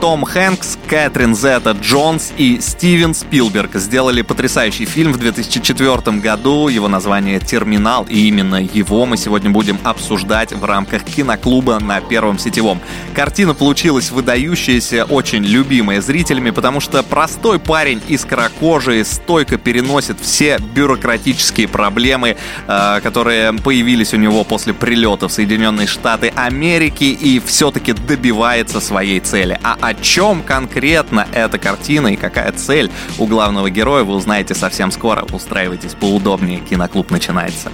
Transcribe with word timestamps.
Том 0.00 0.24
Хэнкс, 0.24 0.78
Кэтрин 0.88 1.34
Зета 1.34 1.72
Джонс 1.72 2.32
и 2.36 2.60
Стивен 2.60 3.14
Спилберг 3.14 3.74
сделали 3.76 4.22
потрясающий 4.22 4.84
фильм 4.84 5.12
в 5.12 5.18
2004 5.18 6.18
году. 6.18 6.68
Его 6.68 6.88
название 6.88 7.40
«Терминал», 7.40 8.06
и 8.08 8.28
именно 8.28 8.62
его 8.62 9.06
мы 9.06 9.16
сегодня 9.16 9.50
будем 9.50 9.78
обсуждать 9.84 10.52
в 10.52 10.64
рамках 10.64 11.04
киноклуба 11.04 11.78
на 11.80 12.00
Первом 12.00 12.38
сетевом. 12.38 12.80
Картина 13.14 13.54
получилась 13.54 14.10
выдающаяся, 14.10 15.04
очень 15.04 15.44
любимая 15.44 16.00
зрителями, 16.00 16.50
потому 16.50 16.80
что 16.80 17.02
простой 17.02 17.58
парень 17.58 18.02
искрокожий 18.08 19.04
стойко 19.04 19.58
переносит 19.58 20.18
все 20.20 20.58
бюрократические 20.58 21.68
проблемы, 21.68 22.36
э, 22.66 23.00
которые 23.02 23.52
появились 23.52 24.14
у 24.14 24.16
него 24.16 24.44
после 24.44 24.74
прилета 24.74 25.28
в 25.28 25.32
Соединенные 25.32 25.86
Штаты 25.86 26.32
Америки 26.34 27.04
и 27.04 27.40
все-таки 27.44 27.92
добивается 27.92 28.80
своей 28.80 29.20
цели. 29.20 29.58
А 29.62 29.76
о 29.84 29.92
чем 29.92 30.42
конкретно 30.42 31.26
эта 31.32 31.58
картина 31.58 32.08
и 32.08 32.16
какая 32.16 32.52
цель 32.52 32.90
у 33.18 33.26
главного 33.26 33.68
героя, 33.68 34.02
вы 34.02 34.14
узнаете 34.14 34.54
совсем 34.54 34.90
скоро. 34.90 35.26
Устраивайтесь 35.30 35.92
поудобнее, 35.92 36.60
киноклуб 36.60 37.10
начинается. 37.10 37.70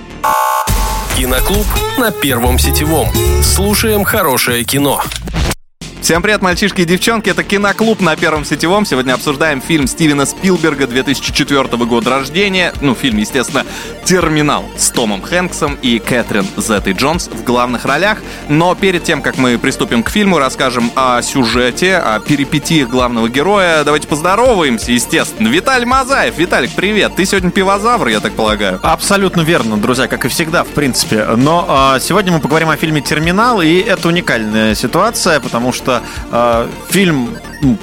Киноклуб 1.16 1.66
на 1.98 2.10
Первом 2.10 2.58
сетевом. 2.58 3.08
Слушаем 3.44 4.02
хорошее 4.02 4.64
кино. 4.64 5.02
Всем 6.02 6.22
привет, 6.22 6.40
мальчишки 6.40 6.80
и 6.80 6.84
девчонки, 6.86 7.28
это 7.28 7.44
Киноклуб 7.44 8.00
на 8.00 8.16
Первом 8.16 8.46
Сетевом. 8.46 8.86
Сегодня 8.86 9.12
обсуждаем 9.12 9.60
фильм 9.60 9.86
Стивена 9.86 10.24
Спилберга 10.24 10.86
2004 10.86 11.62
года 11.84 12.10
рождения. 12.10 12.72
Ну, 12.80 12.94
фильм, 12.94 13.18
естественно, 13.18 13.66
«Терминал» 14.04 14.64
с 14.78 14.90
Томом 14.90 15.20
Хэнксом 15.20 15.78
и 15.82 15.98
Кэтрин 15.98 16.46
Зеттой 16.56 16.94
Джонс 16.94 17.28
в 17.28 17.44
главных 17.44 17.84
ролях. 17.84 18.18
Но 18.48 18.74
перед 18.74 19.04
тем, 19.04 19.20
как 19.20 19.36
мы 19.36 19.58
приступим 19.58 20.02
к 20.02 20.08
фильму, 20.08 20.38
расскажем 20.38 20.90
о 20.96 21.20
сюжете, 21.20 21.98
о 21.98 22.18
перипетиях 22.18 22.88
главного 22.88 23.28
героя. 23.28 23.84
Давайте 23.84 24.08
поздороваемся, 24.08 24.92
естественно. 24.92 25.48
Виталий 25.48 25.86
Мазаев. 25.86 26.38
Виталик, 26.38 26.70
привет. 26.74 27.14
Ты 27.14 27.26
сегодня 27.26 27.50
пивозавр, 27.50 28.08
я 28.08 28.20
так 28.20 28.32
полагаю? 28.32 28.80
Абсолютно 28.82 29.42
верно, 29.42 29.76
друзья, 29.76 30.08
как 30.08 30.24
и 30.24 30.28
всегда, 30.28 30.64
в 30.64 30.68
принципе. 30.68 31.26
Но 31.36 31.92
э, 31.94 32.00
сегодня 32.00 32.32
мы 32.32 32.40
поговорим 32.40 32.70
о 32.70 32.76
фильме 32.76 33.02
«Терминал», 33.02 33.60
и 33.60 33.80
это 33.80 34.08
уникальная 34.08 34.74
ситуация, 34.74 35.40
потому 35.40 35.72
что 35.72 35.89
э, 36.32 36.68
фильм 36.88 37.30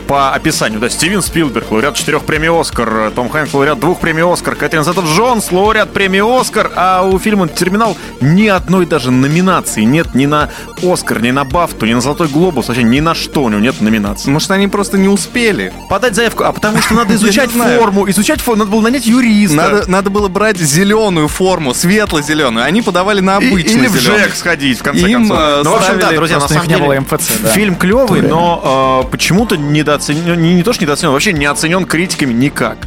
по 0.08 0.34
описанию, 0.34 0.80
да, 0.80 0.90
Стивен 0.90 1.22
Спилберг, 1.22 1.72
лауреат 1.72 1.96
четырех 1.96 2.24
премий 2.24 2.50
Оскар, 2.50 3.12
Том 3.16 3.30
Хэнкс, 3.30 3.54
лауреат 3.54 3.80
двух 3.80 4.00
премий 4.00 4.24
Оскар, 4.24 4.56
Кэтрин 4.56 4.84
Зетта 4.84 5.02
Джонс, 5.02 5.52
лауреат 5.52 5.92
премии 5.94 6.42
Оскар, 6.42 6.72
а 6.76 7.04
у 7.04 7.18
фильма 7.20 7.48
«Терминал» 7.48 7.98
ни 8.22 8.48
одной 8.48 8.86
даже 8.86 9.12
номинации 9.12 9.84
нет 9.84 10.16
ни 10.16 10.26
на 10.26 10.50
Оскар, 10.82 11.22
ни 11.22 11.32
на 11.32 11.44
Бафту, 11.44 11.86
ни 11.86 11.94
на 11.94 12.02
Золотой 12.02 12.28
Глобус, 12.28 12.68
вообще 12.68 12.84
ни 12.84 13.00
на 13.00 13.14
что 13.14 13.44
у 13.44 13.50
него 13.50 13.62
нет 13.62 13.80
номинации. 13.82 14.30
Может, 14.30 14.52
они 14.52 14.68
просто 14.68 14.98
не 14.98 15.08
успели 15.08 15.74
подать 15.90 16.16
заявку, 16.16 16.44
а 16.44 16.52
потому 16.52 16.82
что 16.82 16.96
надо 16.96 17.16
изучать 17.16 17.52
форму, 17.52 18.10
изучать 18.10 18.42
форму, 18.42 18.60
надо 18.60 18.72
было 18.72 18.82
нанять 18.82 19.06
юриста. 19.06 19.56
Надо, 19.56 19.90
надо 19.90 20.10
было 20.10 20.28
брать 20.28 20.58
зеленую 20.58 21.28
форму, 21.28 21.74
светло-зеленую, 21.74 22.66
они 22.66 22.82
подавали 22.82 23.20
на 23.20 23.38
обычную 23.38 23.86
Или 23.86 23.88
в 23.88 23.96
ЖЭК 23.96 24.36
сходить, 24.36 24.80
в 24.80 24.84
конце 24.84 25.12
концов. 25.12 25.38
Э, 25.40 25.62
ну, 25.64 25.72
в 25.72 25.76
общем, 25.76 26.00
да, 26.00 26.12
друзья, 26.12 26.40
на 26.40 26.48
самом 26.48 26.68
да. 26.68 27.50
фильм 27.50 27.76
клевый, 27.76 28.22
но 28.22 29.04
э, 29.06 29.12
почему-то 29.12 29.58
недооценен, 29.72 30.42
не, 30.42 30.56
не 30.56 30.64
то 30.64 30.74
что 30.74 30.84
недооценен, 30.84 31.14
вообще 31.14 31.34
не 31.34 31.46
оценен 31.46 31.86
критиками 31.86 32.34
никак. 32.34 32.78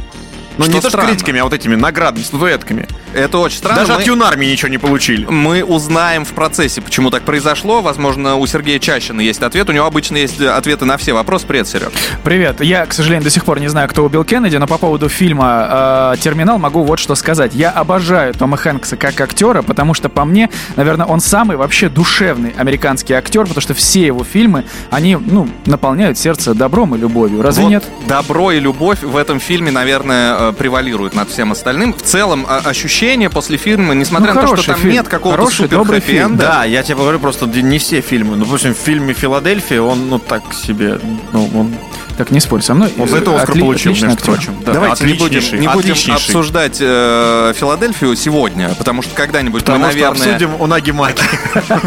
Ну, 0.57 0.65
Что 0.65 0.73
не 0.73 0.81
то, 0.81 0.89
что 0.89 0.97
критиками, 0.99 1.39
а 1.39 1.43
вот 1.43 1.53
этими 1.53 1.75
наградами, 1.75 2.23
статуэтками. 2.23 2.87
Это 3.13 3.39
очень 3.39 3.57
странно. 3.57 3.79
Даже 3.81 3.93
Мы- 3.93 3.99
от 3.99 4.07
юнармии 4.07 4.45
ничего 4.45 4.69
не 4.69 4.77
получили. 4.77 5.25
Мы 5.25 5.63
узнаем 5.63 6.23
в 6.23 6.29
процессе, 6.29 6.81
почему 6.81 7.09
так 7.09 7.23
произошло. 7.23 7.81
Возможно, 7.81 8.35
у 8.37 8.45
Сергея 8.47 8.79
Чащина 8.79 9.21
есть 9.21 9.41
ответ. 9.41 9.69
У 9.69 9.71
него 9.73 9.85
обычно 9.85 10.17
есть 10.17 10.39
ответы 10.41 10.85
на 10.85 10.97
все 10.97 11.13
вопросы. 11.13 11.45
Привет, 11.47 11.67
Серег. 11.67 11.91
Привет. 12.23 12.61
Я, 12.61 12.85
к 12.85 12.93
сожалению, 12.93 13.23
до 13.23 13.29
сих 13.29 13.43
пор 13.45 13.59
не 13.59 13.67
знаю, 13.67 13.89
кто 13.89 14.03
убил 14.05 14.23
Кеннеди, 14.23 14.55
но 14.57 14.67
по 14.67 14.77
поводу 14.77 15.09
фильма 15.09 16.13
э, 16.13 16.21
«Терминал» 16.21 16.57
могу 16.57 16.83
вот 16.83 16.99
что 16.99 17.15
сказать. 17.15 17.53
Я 17.53 17.71
обожаю 17.71 18.33
Тома 18.33 18.55
Хэнкса 18.57 18.95
как 18.97 19.19
актера, 19.19 19.61
потому 19.61 19.93
что, 19.93 20.09
по 20.09 20.23
мне, 20.25 20.49
наверное, 20.75 21.05
он 21.05 21.19
самый 21.19 21.57
вообще 21.57 21.89
душевный 21.89 22.53
американский 22.57 23.13
актер, 23.13 23.41
потому 23.43 23.61
что 23.61 23.73
все 23.73 24.05
его 24.05 24.23
фильмы, 24.23 24.65
они, 24.89 25.15
ну, 25.17 25.49
наполняют 25.65 26.17
сердце 26.17 26.53
добром 26.53 26.95
и 26.95 26.97
любовью. 26.97 27.41
Разве 27.41 27.63
Вот 27.63 27.69
нет? 27.69 27.83
Добро 28.07 28.51
и 28.51 28.59
любовь 28.59 29.01
в 29.01 29.17
этом 29.17 29.39
фильме, 29.39 29.71
наверное, 29.71 30.37
э, 30.49 30.53
превалируют 30.53 31.13
над 31.15 31.29
всем 31.29 31.51
остальным. 31.51 31.93
В 31.93 32.01
целом, 32.01 32.45
а- 32.47 32.61
ощущение 32.65 33.29
после 33.29 33.57
фильма, 33.57 33.93
несмотря 33.93 34.33
Ну, 34.33 34.41
на 34.41 34.47
то, 34.47 34.55
что 34.57 34.67
там 34.73 34.81
фильм. 34.81 34.93
нет 34.93 35.07
какого-то 35.07 35.47
супер 35.47 35.99
фильм. 36.01 36.37
Да, 36.37 36.63
я 36.65 36.83
тебе 36.83 36.95
говорю, 36.97 37.19
просто 37.19 37.45
не 37.45 37.77
все 37.79 38.01
фильмы. 38.01 38.35
Ну, 38.35 38.45
допустим, 38.45 38.73
в 38.73 38.77
фильме 38.77 39.13
«Филадельфия» 39.13 39.81
он, 39.81 40.09
ну, 40.09 40.19
так 40.19 40.41
себе, 40.53 40.99
ну, 41.33 41.49
он... 41.55 41.73
Так, 42.17 42.29
не 42.29 42.39
спорь 42.39 42.61
со 42.61 42.73
мной. 42.73 42.91
Он 42.99 43.07
за 43.07 43.17
это 43.17 43.35
Оскар 43.35 43.55
Отли- 43.55 43.59
получил, 43.61 43.91
между 43.93 44.07
актер. 44.07 44.25
прочим. 44.25 44.53
Да, 44.65 44.73
Давайте 44.73 45.05
не 45.05 45.13
будем, 45.13 45.41
не 45.59 45.67
будем 45.67 45.95
обсуждать 46.13 46.77
э, 46.79 47.53
Филадельфию 47.57 48.15
сегодня, 48.15 48.69
потому 48.77 49.01
что 49.01 49.15
когда-нибудь 49.15 49.61
Потому 49.63 49.85
мы, 49.85 49.91
что 49.91 49.99
наверное... 49.99 50.27
обсудим 50.35 50.61
у 50.61 50.67
Наги 50.67 50.91
Маки. 50.91 51.23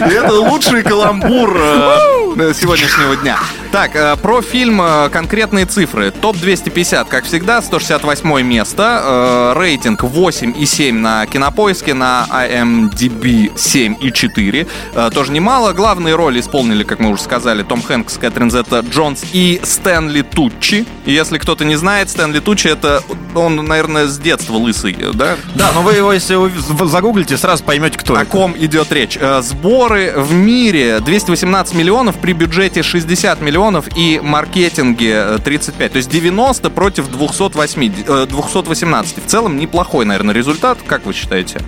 Это 0.00 0.32
лучший 0.32 0.82
каламбур 0.82 1.56
э, 1.60 2.52
сегодняшнего 2.54 3.16
дня. 3.16 3.38
Так, 3.72 3.96
э, 3.96 4.16
про 4.16 4.42
фильм 4.42 4.82
э, 4.82 5.08
конкретные 5.08 5.64
цифры. 5.64 6.10
Топ-250, 6.10 7.06
как 7.08 7.24
всегда, 7.24 7.62
168 7.62 8.42
место. 8.42 9.00
Э, 9.02 9.58
Рейтинг 9.58 10.02
8,7 10.04 10.92
на 10.92 11.24
Кинопоиске, 11.24 11.94
на 11.94 12.26
IMDb 12.30 13.50
7,4. 13.54 14.68
Э, 14.94 15.10
Тоже 15.14 15.32
немало. 15.32 15.72
Главные 15.72 16.14
роли 16.16 16.40
исполнили, 16.40 16.84
как 16.84 16.98
мы 17.00 17.08
уже 17.08 17.22
сказали, 17.22 17.62
Том 17.62 17.82
Хэнкс, 17.82 18.18
Кэтрин 18.18 18.50
Зетта 18.50 18.80
Джонс 18.80 19.24
и 19.32 19.58
Стэнли 19.64 20.20
Туччи. 20.20 20.84
Если 21.06 21.38
кто-то 21.38 21.64
не 21.64 21.76
знает, 21.76 22.10
Стэнли 22.10 22.40
Туччи 22.40 22.68
это 22.68 23.02
он, 23.34 23.56
наверное, 23.56 24.06
с 24.06 24.18
детства 24.18 24.52
лысый, 24.56 24.94
да? 25.14 25.36
Да, 25.54 25.70
но 25.72 25.80
вы 25.80 25.94
его, 25.94 26.12
если 26.12 26.34
вы 26.34 26.50
загуглите, 26.86 27.38
сразу 27.38 27.64
поймете, 27.64 27.98
кто 27.98 28.16
О 28.16 28.20
это. 28.20 28.26
ком 28.30 28.54
идет 28.58 28.92
речь? 28.92 29.18
Сборы 29.40 30.12
в 30.14 30.34
мире 30.34 31.00
218 31.00 31.74
миллионов 31.74 32.16
при 32.16 32.34
бюджете 32.34 32.82
60 32.82 33.40
миллионов 33.40 33.61
и 33.96 34.20
маркетинге 34.22 35.12
э, 35.14 35.38
35. 35.44 35.92
То 35.92 35.96
есть 35.98 36.10
90 36.10 36.70
против 36.70 37.08
208, 37.10 37.92
э, 38.06 38.26
218. 38.26 39.24
В 39.24 39.26
целом 39.28 39.56
неплохой, 39.56 40.04
наверное, 40.04 40.34
результат. 40.34 40.78
Как 40.86 41.06
вы 41.06 41.12
считаете? 41.12 41.60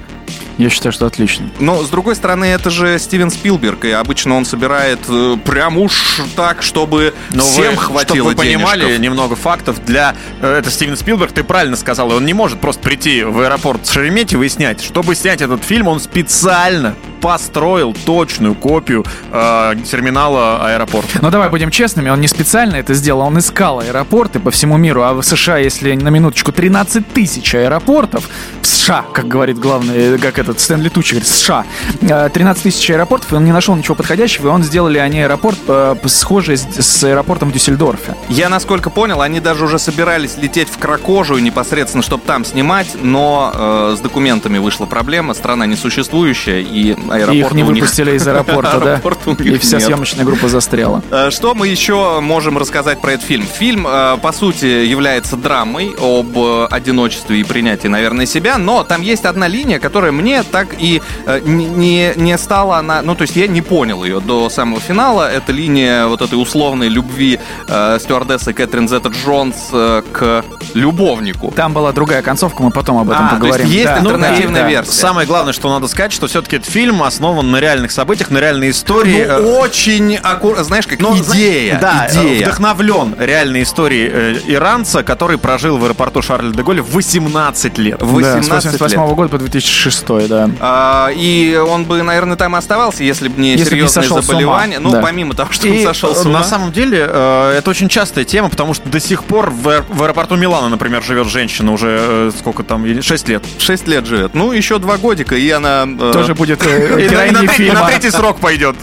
Я 0.57 0.71
считаю, 0.71 0.93
что 0.93 1.07
отлично. 1.07 1.51
Но, 1.59 1.83
с 1.83 1.89
другой 1.89 2.15
стороны, 2.15 2.45
это 2.45 2.71
же 2.71 2.97
Стивен 3.01 3.31
Спилберг, 3.31 3.85
и 3.87 3.91
обычно 3.91 4.37
он 4.37 4.45
собирает 4.45 5.01
э, 5.09 5.37
прям 5.45 5.79
уж 5.79 6.21
так, 6.37 6.63
чтобы 6.63 7.13
Но 7.33 7.43
всем 7.43 7.75
вы, 7.75 7.81
хватило 7.83 8.17
чтобы 8.19 8.31
вы 8.31 8.37
понимали 8.37 8.81
денежков. 8.83 9.01
немного 9.03 9.37
фактов 9.37 9.85
для... 9.85 10.15
э, 10.41 10.59
Это 10.59 10.71
Стивен 10.71 10.97
Спилберг, 10.97 11.33
ты 11.33 11.43
правильно 11.43 11.77
сказал, 11.77 12.13
он 12.13 12.25
не 12.25 12.35
может 12.35 12.61
просто 12.61 12.81
прийти 12.83 13.25
в 13.25 13.41
аэропорт 13.41 13.89
Шереметьево 13.89 14.45
и 14.45 14.49
снять. 14.49 14.81
Чтобы 14.81 15.17
снять 15.17 15.41
этот 15.43 15.65
фильм, 15.65 15.89
он 15.89 15.99
специально 15.99 16.95
построил 17.25 17.95
точную 18.05 18.55
копию 18.55 19.03
э, 19.33 19.77
терминала 19.91 20.67
аэропорта. 20.67 21.21
Но 21.23 21.31
давай 21.31 21.49
будем 21.49 21.71
честными, 21.71 22.11
он 22.11 22.21
не 22.21 22.29
специально 22.29 22.77
это 22.77 22.93
сделал, 22.93 23.23
он 23.23 23.39
искал 23.39 23.81
аэропорты 23.81 24.41
по 24.41 24.51
всему 24.51 24.77
миру, 24.77 25.03
а 25.03 25.15
в 25.15 25.23
США, 25.23 25.57
если 25.57 25.95
на 25.95 26.11
минуточку 26.11 26.53
13 26.53 27.09
тысяч 27.15 27.55
аэропортов, 27.55 28.29
в 28.61 28.67
США, 28.67 29.07
как 29.15 29.27
говорит 29.27 29.59
главный, 29.59 30.19
как 30.19 30.39
этот 30.39 30.61
Стэнли 30.61 30.91
Тучи 30.91 31.13
говорит, 31.13 31.27
США, 31.27 31.65
э, 32.03 32.29
13 32.29 32.63
тысяч 32.63 32.91
аэропортов, 32.91 33.33
и 33.33 33.37
он 33.37 33.47
не 33.47 33.53
нашел 33.53 33.75
ничего 33.75 33.95
подходящего, 33.95 34.49
и 34.49 34.51
он 34.51 34.63
сделали 34.63 34.99
они 34.99 35.23
аэропорт 35.23 35.59
э, 35.67 35.97
схожий 36.05 36.59
с, 36.59 36.67
с 36.79 37.05
аэропортом 37.05 37.49
в 37.49 37.53
Дюссельдорфе. 37.53 38.17
Я, 38.29 38.51
насколько 38.51 38.91
понял, 38.91 39.23
они 39.23 39.41
даже 39.41 39.65
уже 39.65 39.79
собирались 39.79 40.37
лететь 40.37 40.69
в 40.69 40.77
Кракожию 40.77 41.43
непосредственно, 41.43 42.03
чтобы 42.03 42.23
там 42.27 42.45
снимать, 42.45 42.89
но 43.01 43.51
э, 43.55 43.95
с 43.97 44.01
документами 44.01 44.59
вышла 44.59 44.85
проблема, 44.85 45.33
страна 45.33 45.65
несуществующая, 45.65 46.61
и 46.61 46.95
аэропорта 47.15 47.35
И 47.35 47.41
их 47.41 47.53
не 47.53 47.63
них- 47.63 47.83
выпустили 47.83 48.13
из 48.17 48.27
аэропорта, 48.27 48.81
да? 48.81 49.35
И 49.45 49.59
вся 49.59 49.77
нет. 49.79 49.87
съемочная 49.87 50.25
группа 50.25 50.49
застряла. 50.49 51.03
Э, 51.11 51.31
Что 51.31 51.55
мы 51.55 51.69
еще 51.69 52.21
можем 52.21 52.59
рассказать 52.59 53.01
про 53.01 53.13
этот 53.13 53.27
фильм? 53.27 53.47
Фильм, 53.47 53.87
э, 53.89 54.17
по 54.21 54.33
сути, 54.33 54.67
является 54.67 55.37
драмой 55.37 55.95
об 56.01 56.37
э, 56.37 56.67
одиночестве 56.71 57.41
и 57.41 57.45
принятии, 57.45 57.89
наверное, 57.89 58.27
себя, 58.27 58.59
но 58.59 58.85
там 58.85 59.03
есть 59.03 59.25
одна 59.25 59.49
линия, 59.49 59.79
которая 59.79 60.13
мне 60.13 60.43
так 60.43 60.69
и 60.79 61.01
э, 61.27 61.41
не- 61.45 62.13
не, 62.17 62.39
стала 62.39 62.79
она... 62.79 63.03
Ну, 63.03 63.15
то 63.15 63.23
есть 63.23 63.37
я 63.37 63.47
не 63.47 63.63
понял 63.63 64.05
ее 64.05 64.21
до 64.21 64.49
самого 64.49 64.81
финала. 64.81 65.31
Это 65.31 65.53
линия 65.53 66.07
вот 66.07 66.23
этой 66.23 66.35
условной 66.41 66.89
любви 66.89 67.39
э, 67.69 67.99
стюардессы 68.01 68.53
Кэтрин 68.53 68.89
Зетта 68.89 69.09
Джонс 69.11 69.57
э, 69.73 70.03
к 70.13 70.45
любовнику. 70.75 71.53
Там 71.57 71.73
была 71.73 71.93
другая 71.93 72.23
концовка, 72.23 72.63
мы 72.63 72.71
потом 72.71 72.99
об 72.99 73.11
этом 73.11 73.27
А, 73.27 73.29
то 73.31 73.35
поговорим. 73.37 73.67
есть 73.67 73.75
есть 73.79 73.87
Да, 73.87 73.97
альтернативная 73.97 74.61
да, 74.63 74.67
да. 74.67 74.71
версия. 74.71 74.93
Самое 74.93 75.27
главное, 75.27 75.53
что 75.53 75.71
надо 75.73 75.87
сказать, 75.89 76.13
что 76.13 76.27
все-таки 76.27 76.57
этот 76.57 76.69
фильм 76.71 77.03
основан 77.07 77.51
на 77.51 77.61
реальных 77.61 77.91
событиях, 77.93 78.31
на 78.31 78.39
реальной 78.39 78.71
истории. 78.71 79.21
Э, 79.27 79.39
Ну, 79.41 79.59
очень 79.59 80.17
аккуратно, 80.17 80.65
знаешь, 80.65 80.87
как 80.87 81.01
Ну, 81.01 81.17
идея. 81.19 81.79
Да, 81.81 82.07
э, 82.11 82.13
идея. 82.13 82.43
вдохновлен 82.47 83.15
реальной 83.19 83.63
историей 83.63 84.09
э, 84.13 84.37
иранца, 84.47 85.03
который 85.03 85.39
прожил 85.39 85.77
в 85.79 85.85
аэропорту 85.85 86.23
Шарль 86.23 86.53
де 86.55 86.63
Голля 86.63 86.83
18 86.83 87.79
лет. 87.79 88.03
В 88.03 88.07
Да, 88.21 88.37
18 88.37 88.43
с 88.45 88.81
88 88.81 89.07
лет. 89.07 89.15
года 89.17 89.29
по 89.29 89.39
2006, 89.39 90.29
да. 90.29 90.51
А, 90.61 91.11
и 91.15 91.57
он 91.57 91.85
бы, 91.85 92.03
наверное, 92.03 92.37
там 92.37 92.55
и 92.55 92.59
оставался, 92.59 93.05
если 93.05 93.29
бы 93.29 93.41
не 93.41 93.53
Если 93.53 93.63
не 93.81 93.87
серьезные 93.89 94.23
заболевания. 94.23 94.79
Ну, 94.79 94.91
Да. 94.91 95.01
помимо 95.01 95.35
того, 95.35 95.53
что 95.53 95.67
он 95.69 95.75
И, 95.75 95.85
сошел 95.85 96.15
с 96.15 96.25
э, 96.25 96.29
ума. 96.29 96.39
на 96.41 96.45
самом 96.45 96.73
деле 96.73 97.07
э, 97.09 97.55
это 97.59 97.71
очень 97.71 97.89
частая 97.89 98.25
тема, 98.25 98.49
потому 98.49 98.75
что 98.75 98.89
до 98.89 99.01
сих 99.01 99.25
пор 99.25 99.51
в, 99.51 99.85
в 99.89 100.03
аэропорту 100.03 100.37
Милана, 100.37 100.69
например, 100.69 101.03
живет 101.03 101.27
женщина 101.29 101.73
уже 101.73 101.99
э, 102.01 102.31
сколько 102.39 102.63
там, 102.63 102.85
6 103.03 103.29
лет. 103.29 103.45
6 103.59 103.89
лет 103.89 104.07
живет. 104.07 104.35
Ну, 104.35 104.53
еще 104.53 104.79
два 104.79 104.97
годика, 104.97 105.35
и 105.37 105.51
она... 105.51 105.85
э, 105.87 106.11
Тоже 106.13 106.35
будет 106.35 106.63
э, 106.65 106.94
И 106.99 107.71
на- 107.71 107.87
третий 107.87 108.11
срок 108.11 108.41
пойдет. 108.41 108.77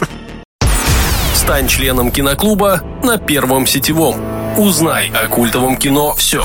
Стань 1.34 1.66
членом 1.68 2.10
киноклуба 2.10 2.82
на 3.02 3.18
Первом 3.18 3.66
сетевом. 3.66 4.16
Узнай 4.56 5.10
о 5.10 5.26
культовом 5.28 5.76
кино 5.76 6.14
все. 6.14 6.44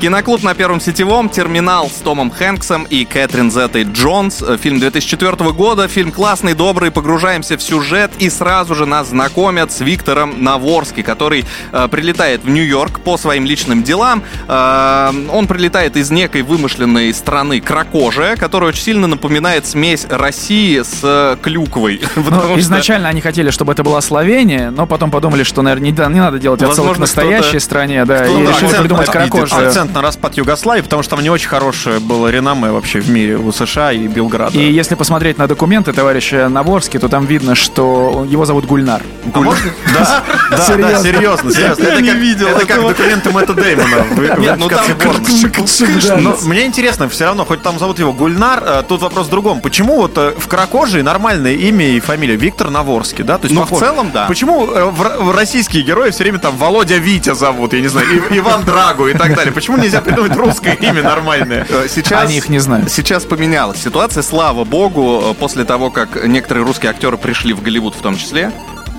Киноклуб 0.00 0.44
на 0.44 0.54
Первом 0.54 0.80
сетевом, 0.80 1.28
Терминал 1.28 1.90
с 1.90 1.94
Томом 1.94 2.30
Хэнксом 2.30 2.84
и 2.84 3.04
Кэтрин 3.04 3.50
Зеттой 3.50 3.82
Джонс. 3.82 4.42
Э, 4.42 4.56
Фильм 4.56 4.78
2004 4.78 5.50
года. 5.50 5.88
Фильм 5.88 6.12
классный, 6.12 6.54
добрый. 6.54 6.92
Погружаемся 6.92 7.56
в 7.56 7.62
сюжет 7.62 8.12
и 8.20 8.30
сразу 8.30 8.76
же 8.76 8.86
нас 8.86 9.08
знакомят 9.08 9.72
с 9.72 9.80
Виктором 9.80 10.44
Наворски, 10.44 11.02
который 11.02 11.44
э, 11.72 11.88
прилетает 11.90 12.44
в 12.44 12.48
Нью-Йорк 12.48 13.00
по 13.00 13.16
своим 13.16 13.44
личным 13.44 13.82
делам. 13.82 14.22
Э, 14.46 15.10
он 15.32 15.48
прилетает 15.48 15.96
из 15.96 16.12
некой 16.12 16.42
вымышленной 16.42 17.12
страны 17.12 17.60
Кракожия, 17.60 18.36
которая 18.36 18.68
очень 18.70 18.82
сильно 18.82 19.08
напоминает 19.08 19.66
смесь 19.66 20.06
России 20.08 20.80
с 20.80 21.00
э, 21.02 21.36
клюквой. 21.42 22.00
Ну, 22.28 22.42
что- 22.42 22.60
изначально 22.60 23.08
они 23.08 23.20
хотели, 23.20 23.50
чтобы 23.50 23.72
это 23.72 23.82
была 23.82 24.00
Словения, 24.00 24.70
но 24.70 24.86
потом 24.86 25.10
подумали, 25.10 25.42
что, 25.42 25.62
наверное, 25.62 25.90
не, 25.90 26.20
надо 26.20 26.38
делать 26.38 26.62
отсылок 26.62 26.96
к 26.96 26.98
настоящей 26.98 27.58
стране, 27.58 28.04
да, 28.04 28.26
и 28.26 28.46
решили 28.46 28.80
придумать 28.80 29.10
кракожию. 29.10 29.87
Акцент 29.88 29.94
на 29.94 30.02
распад 30.02 30.34
Югославии, 30.36 30.82
потому 30.82 31.02
что 31.02 31.16
там 31.16 31.22
не 31.24 31.30
очень 31.30 31.48
хорошее 31.48 31.98
было 31.98 32.28
реноме 32.28 32.70
вообще 32.70 33.00
в 33.00 33.08
мире 33.10 33.36
у 33.36 33.52
США 33.52 33.92
и 33.92 34.06
Белграда. 34.06 34.58
И 34.58 34.70
если 34.70 34.94
посмотреть 34.96 35.38
на 35.38 35.46
документы 35.46 35.92
товарища 35.92 36.48
Наворски, 36.48 36.98
то 36.98 37.08
там 37.08 37.24
видно, 37.26 37.54
что 37.54 38.26
его 38.28 38.44
зовут 38.44 38.66
Гульнар. 38.66 39.02
Да, 39.94 40.22
да, 40.50 40.56
да, 40.56 40.64
Серьезно? 40.64 41.02
серьезно, 41.02 41.52
серьезно. 41.52 41.82
Я 41.82 41.88
Это 41.92 42.02
не 42.02 42.10
как- 42.10 42.18
видел 42.18 42.48
Это 42.48 42.66
как 42.66 42.80
документы 42.86 43.30
Мэтта 43.30 43.52
в 43.54 44.38
Нет, 44.38 44.56
ну 44.58 44.68
там. 44.68 44.84
Но 46.22 46.36
мне 46.44 46.66
интересно, 46.66 47.08
все 47.08 47.24
равно, 47.24 47.44
хоть 47.44 47.62
там 47.62 47.78
зовут 47.78 47.98
его 47.98 48.12
Гульнар, 48.12 48.62
э, 48.64 48.82
тут 48.86 49.02
вопрос 49.02 49.26
в 49.26 49.30
другом. 49.30 49.60
Почему 49.60 49.96
вот 49.96 50.16
э, 50.16 50.34
в 50.38 50.46
Кракожии 50.46 51.00
нормальное 51.00 51.54
имя 51.54 51.88
и 51.88 52.00
фамилия 52.00 52.36
Виктор 52.36 52.70
Наворский, 52.70 53.24
да? 53.24 53.38
То 53.38 53.46
есть 53.48 53.54
Ну, 53.58 53.64
в 53.64 53.78
целом, 53.78 54.10
да. 54.12 54.26
Почему 54.26 54.66
э, 54.66 54.84
в, 54.84 55.34
российские 55.34 55.82
герои 55.82 56.10
все 56.10 56.22
время 56.24 56.38
там 56.38 56.56
Володя 56.56 56.98
Витя 56.98 57.34
зовут, 57.34 57.72
я 57.72 57.80
не 57.80 57.88
знаю, 57.88 58.06
Иван 58.30 58.64
Драгу 58.64 59.08
и 59.08 59.14
так 59.14 59.34
далее? 59.34 59.52
Почему 59.52 59.77
нельзя 59.78 60.00
придумать 60.00 60.36
русское 60.36 60.74
имя 60.74 61.02
нормальное? 61.02 61.66
Э, 61.68 61.86
Сейчас, 61.88 62.24
Они 62.24 62.36
их 62.36 62.48
не 62.48 62.58
знают. 62.58 62.90
Сейчас 62.90 63.24
поменялась 63.24 63.78
ситуация, 63.82 64.22
слава 64.22 64.64
богу, 64.64 65.22
э, 65.30 65.34
после 65.34 65.64
того, 65.64 65.90
как 65.90 66.26
некоторые 66.26 66.64
русские 66.64 66.90
актеры 66.90 67.16
пришли 67.16 67.52
в 67.52 67.62
Голливуд 67.62 67.94
в 67.94 68.00
том 68.00 68.16
числе. 68.16 68.52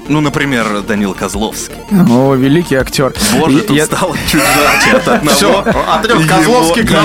Ну, 0.09 0.21
например, 0.21 0.81
Данил 0.81 1.13
Козловский. 1.13 1.75
О, 2.09 2.33
великий 2.33 2.75
актер. 2.75 3.13
Боже, 3.39 3.61
тут 3.61 3.77
я- 3.77 3.85
стало 3.85 4.15
чуть 4.29 4.41
жарче 4.41 4.97
от 4.97 5.07
одного 5.07 5.35
Всё, 5.35 5.59
от 5.59 6.01
трех 6.01 6.27
Козловский 6.27 6.83
к 6.83 6.91
имени. 6.91 6.99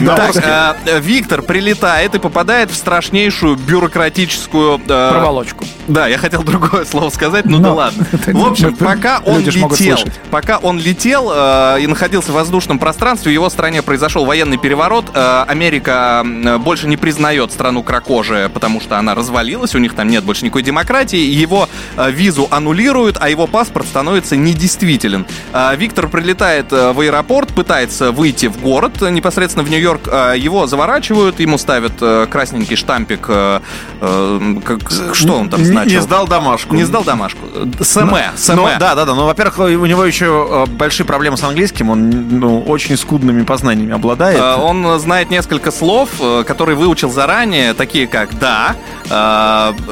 Наворски. 0.00 0.40
Так, 0.40 0.76
э, 0.86 1.00
Виктор 1.00 1.42
прилетает 1.42 2.14
и 2.14 2.18
попадает 2.18 2.70
в 2.70 2.76
страшнейшую 2.76 3.56
бюрократическую... 3.56 4.80
э, 4.88 5.10
Проволочку. 5.10 5.64
Да, 5.86 6.06
я 6.08 6.18
хотел 6.18 6.42
другое 6.42 6.84
слово 6.86 7.10
сказать, 7.10 7.44
ну 7.44 7.58
да 7.58 7.68
Но- 7.68 7.74
ладно. 7.74 8.06
это 8.12 8.32
В 8.32 8.46
общем, 8.46 8.70
мы- 8.78 8.86
пока 8.86 9.20
он 9.24 9.40
летел, 9.44 9.98
пока 10.30 10.58
он 10.58 10.78
летел 10.78 11.30
э, 11.34 11.80
и 11.82 11.86
находился 11.86 12.32
в 12.32 12.34
воздушном 12.34 12.78
пространстве, 12.78 13.30
в 13.32 13.34
его 13.34 13.50
стране 13.50 13.82
произошел 13.82 14.24
военный 14.24 14.56
переворот. 14.56 15.06
Э, 15.14 15.44
Америка 15.46 16.24
больше 16.60 16.88
не 16.88 16.96
признает 16.96 17.52
страну 17.52 17.82
Кракожия, 17.82 18.48
потому 18.48 18.80
что 18.80 18.98
она 18.98 19.14
развалилась, 19.14 19.74
у 19.74 19.78
них 19.78 19.94
там 19.94 20.08
нет 20.08 20.24
больше 20.24 20.44
никакой 20.44 20.62
демократии. 20.62 21.18
Его 21.20 21.68
э, 21.96 22.10
визу 22.30 22.46
аннулируют, 22.50 23.16
а 23.20 23.28
его 23.28 23.46
паспорт 23.46 23.86
становится 23.86 24.36
недействителен. 24.36 25.26
Э, 25.52 25.74
Виктор 25.76 26.08
прилетает 26.08 26.72
э, 26.72 26.92
в 26.92 27.00
аэропорт, 27.00 27.48
пытается 27.52 28.12
выйти 28.12 28.46
в 28.46 28.60
город, 28.60 29.02
э, 29.02 29.10
непосредственно 29.10 29.64
в 29.64 29.70
Нью-Йорк. 29.70 30.02
Э, 30.06 30.34
Его 30.38 30.66
заворачивают, 30.66 31.40
ему 31.40 31.58
ставят 31.58 31.92
э, 32.00 32.26
красненький 32.30 32.76
штампик. 32.76 33.20
как- 33.20 34.90
что 35.14 35.34
он 35.34 35.48
там 35.50 35.64
значил? 35.64 35.92
Не 35.92 36.00
сдал 36.02 36.26
домашку. 36.26 36.74
Не 36.74 36.84
сдал 36.84 37.02
домашку. 37.04 37.40
СМЭ. 37.80 38.30
СМЭ. 38.36 38.76
да, 38.78 38.94
да, 38.94 39.04
да. 39.04 39.14
Ну, 39.14 39.24
во-первых, 39.26 39.58
у 39.58 39.86
него 39.86 40.04
еще 40.04 40.66
большие 40.68 41.06
проблемы 41.06 41.36
с 41.36 41.42
английским. 41.42 41.90
Он 41.90 42.10
ну, 42.10 42.60
очень 42.62 42.96
скудными 42.96 43.42
познаниями 43.42 43.94
обладает. 43.94 44.40
Он 44.40 44.98
знает 45.00 45.30
несколько 45.30 45.70
слов, 45.70 46.08
которые 46.46 46.76
выучил 46.76 47.10
заранее, 47.10 47.74
такие 47.74 48.06
как 48.06 48.38
«да», 48.38 48.76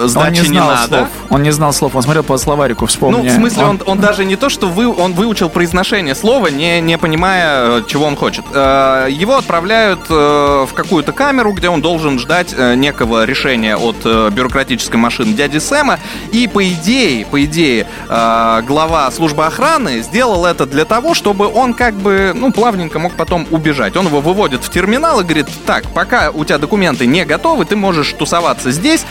«сдачи 0.07 0.43
не 0.43 0.49
не 0.51 0.61
надо». 0.61 0.89
слов. 0.89 1.09
Он 1.31 1.43
не 1.43 1.51
знал 1.51 1.73
слов. 1.73 1.95
Он 1.97 2.03
смотрел 2.03 2.23
по 2.29 2.37
словарику, 2.37 2.85
вспомни. 2.85 3.17
Ну, 3.17 3.25
в 3.27 3.31
смысле, 3.31 3.65
он, 3.65 3.83
он 3.87 4.01
даже 4.01 4.27
не 4.27 4.37
то, 4.37 4.51
что 4.51 4.69
вы, 4.69 4.87
он 4.87 5.15
выучил 5.15 5.49
произношение 5.49 6.15
слова, 6.15 6.49
не, 6.49 6.79
не 6.83 6.99
понимая, 6.99 7.79
э, 7.79 7.83
чего 7.89 8.05
он 8.05 8.17
хочет. 8.17 8.45
Э, 8.53 9.07
Его 9.09 9.39
отправляют 9.39 10.01
э, 10.11 10.67
в 10.69 10.75
какую-то 10.75 11.13
камеру, 11.13 11.53
где 11.53 11.71
он 11.71 11.81
должен 11.81 12.19
ждать 12.19 12.55
некого 12.77 13.25
решения 13.25 13.77
от 13.77 13.97
бюрократической 14.35 14.97
машины 14.97 15.33
дяди 15.33 15.57
Сэма. 15.57 15.99
И 16.31 16.47
по 16.49 16.63
идее, 16.69 17.25
по 17.25 17.43
идее, 17.43 17.87
глава 18.09 19.11
службы 19.11 19.47
охраны 19.47 20.03
сделал 20.03 20.45
это 20.45 20.67
для 20.67 20.85
того, 20.85 21.15
чтобы 21.15 21.47
он 21.47 21.73
как 21.73 21.95
бы, 21.95 22.33
ну, 22.35 22.53
плавненько 22.53 22.99
мог 22.99 23.15
потом 23.15 23.47
убежать. 23.51 23.97
Он 23.97 24.07
его 24.07 24.21
выводит 24.21 24.63
в 24.63 24.69
терминал 24.69 25.21
и 25.21 25.25
говорит, 25.25 25.47
так, 25.65 25.85
пока 25.95 26.31
у 26.31 26.45
тебя 26.45 26.59
документы 26.59 27.07
не 27.07 27.25
готовы, 27.25 27.65
ты 27.65 27.75
можешь 27.75 28.13
тусоваться 28.13 28.71
здесь, 28.71 29.07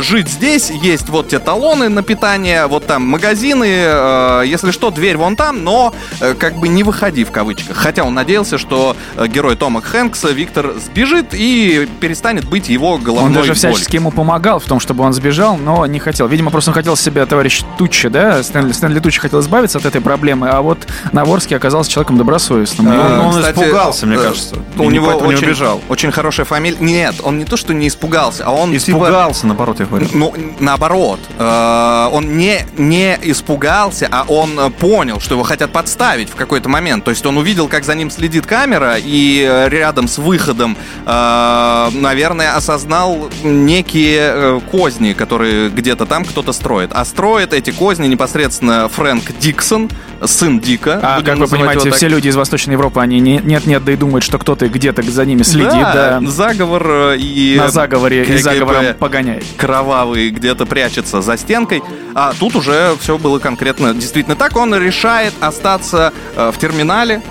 жить 0.00 0.28
здесь, 0.28 0.70
есть 0.70 1.08
вот 1.08 1.28
те 1.28 1.38
талоны 1.38 1.88
на 1.88 2.02
питание, 2.02 2.47
вот 2.68 2.86
там 2.86 3.02
магазины, 3.02 3.66
э, 3.70 4.42
если 4.46 4.70
что, 4.70 4.90
дверь 4.90 5.16
вон 5.16 5.36
там, 5.36 5.64
но 5.64 5.94
э, 6.20 6.34
как 6.34 6.54
бы 6.56 6.68
не 6.68 6.82
выходи 6.82 7.24
в 7.24 7.30
кавычках. 7.30 7.76
Хотя 7.76 8.04
он 8.04 8.14
надеялся, 8.14 8.58
что 8.58 8.96
э, 9.16 9.26
герой 9.26 9.56
Тома 9.56 9.80
Хэнкса 9.82 10.28
Виктор 10.28 10.74
сбежит 10.84 11.28
и 11.32 11.88
перестанет 12.00 12.44
быть 12.48 12.68
его 12.68 12.98
головной 12.98 13.26
Он 13.26 13.32
даже 13.32 13.48
болью. 13.52 13.54
всячески 13.56 13.96
ему 13.96 14.10
помогал 14.10 14.58
в 14.58 14.64
том, 14.64 14.80
чтобы 14.80 15.04
он 15.04 15.12
сбежал, 15.12 15.56
но 15.56 15.86
не 15.86 15.98
хотел. 15.98 16.26
Видимо, 16.28 16.50
просто 16.50 16.70
он 16.70 16.74
хотел 16.74 16.96
себя, 16.96 17.26
товарищ 17.26 17.62
Туччи, 17.76 18.08
да? 18.08 18.42
Стэнли, 18.42 18.72
Стэнли 18.72 18.98
Туччи 19.00 19.20
хотел 19.20 19.40
избавиться 19.40 19.78
от 19.78 19.84
этой 19.86 20.00
проблемы, 20.00 20.48
а 20.48 20.60
вот 20.62 20.78
Наворский 21.12 21.56
оказался 21.56 21.90
человеком 21.90 22.16
добросовестным. 22.18 22.88
А, 22.90 23.20
он- 23.20 23.26
он 23.26 23.42
кстати, 23.42 23.58
испугался, 23.58 24.06
мне 24.06 24.16
э, 24.16 24.22
кажется. 24.22 24.56
У 24.78 24.82
И 24.84 24.86
него 24.88 25.06
поэтому 25.06 25.30
не 25.30 25.36
очень, 25.36 25.46
убежал. 25.48 25.80
очень 25.88 26.10
хорошая 26.12 26.46
фамилия. 26.46 26.78
Нет, 26.80 27.16
он 27.22 27.38
не 27.38 27.44
то, 27.44 27.56
что 27.56 27.74
не 27.74 27.88
испугался, 27.88 28.44
а 28.46 28.50
он 28.52 28.70
типа, 28.72 28.78
Испугался, 28.98 29.46
наоборот, 29.46 29.80
я 29.80 29.86
говорю. 29.86 30.06
Ну, 30.12 30.34
наоборот. 30.60 31.20
Э, 31.38 32.08
Он 32.12 32.37
не, 32.38 32.64
не 32.76 33.18
испугался, 33.22 34.08
а 34.10 34.24
он 34.28 34.58
э, 34.58 34.70
понял, 34.70 35.18
что 35.20 35.34
его 35.34 35.42
хотят 35.42 35.72
подставить 35.72 36.30
в 36.30 36.36
какой-то 36.36 36.68
момент. 36.68 37.04
То 37.04 37.10
есть 37.10 37.26
он 37.26 37.36
увидел, 37.36 37.66
как 37.68 37.84
за 37.84 37.94
ним 37.94 38.10
следит 38.10 38.46
камера, 38.46 38.94
и 38.98 39.44
э, 39.46 39.68
рядом 39.68 40.06
с 40.06 40.18
выходом, 40.18 40.76
э, 41.04 41.88
наверное, 41.92 42.54
осознал 42.56 43.28
некие 43.42 44.20
э, 44.20 44.60
козни, 44.70 45.12
которые 45.14 45.68
где-то 45.70 46.06
там 46.06 46.24
кто-то 46.24 46.52
строит. 46.52 46.90
А 46.92 47.04
строит 47.04 47.52
эти 47.52 47.70
козни 47.70 48.06
непосредственно 48.06 48.88
Фрэнк 48.88 49.36
Диксон, 49.40 49.90
сын 50.24 50.60
Дика. 50.60 51.00
А, 51.02 51.22
как 51.22 51.38
вы 51.38 51.48
понимаете, 51.48 51.90
все 51.90 52.08
люди 52.08 52.28
из 52.28 52.36
Восточной 52.36 52.72
Европы, 52.72 53.00
они 53.00 53.18
не- 53.20 53.40
нет-нет, 53.42 53.84
да 53.84 53.92
и 53.92 53.96
думают, 53.96 54.24
что 54.24 54.38
кто-то 54.38 54.68
где-то 54.68 55.02
за 55.02 55.24
ними 55.24 55.42
следит, 55.42 55.70
Да, 55.72 56.20
да, 56.20 56.30
заговор 56.30 57.14
и... 57.18 57.56
на 57.56 57.68
заговоре 57.68 58.22
и 58.24 58.38
заговором 58.38 58.94
погоняет. 58.98 59.44
кровавый 59.56 60.30
где-то 60.30 60.66
прячется 60.66 61.20
за 61.20 61.36
стенкой. 61.36 61.82
А 62.14 62.27
тут 62.38 62.56
уже 62.56 62.96
все 63.00 63.18
было 63.18 63.38
конкретно 63.38 63.94
действительно 63.94 64.36
так. 64.36 64.56
Он 64.56 64.74
решает 64.74 65.34
остаться 65.40 66.12
э, 66.36 66.50
в 66.52 66.58
терминале 66.58 67.22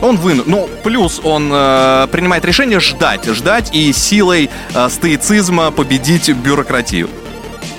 Он 0.00 0.16
вынужден. 0.16 0.50
Ну, 0.50 0.68
плюс 0.82 1.20
он 1.22 1.50
э, 1.52 2.08
принимает 2.10 2.44
решение 2.44 2.80
ждать, 2.80 3.26
ждать 3.26 3.74
и 3.74 3.92
силой 3.92 4.50
э, 4.74 4.88
стоицизма 4.88 5.70
победить 5.70 6.28
бюрократию. 6.30 7.08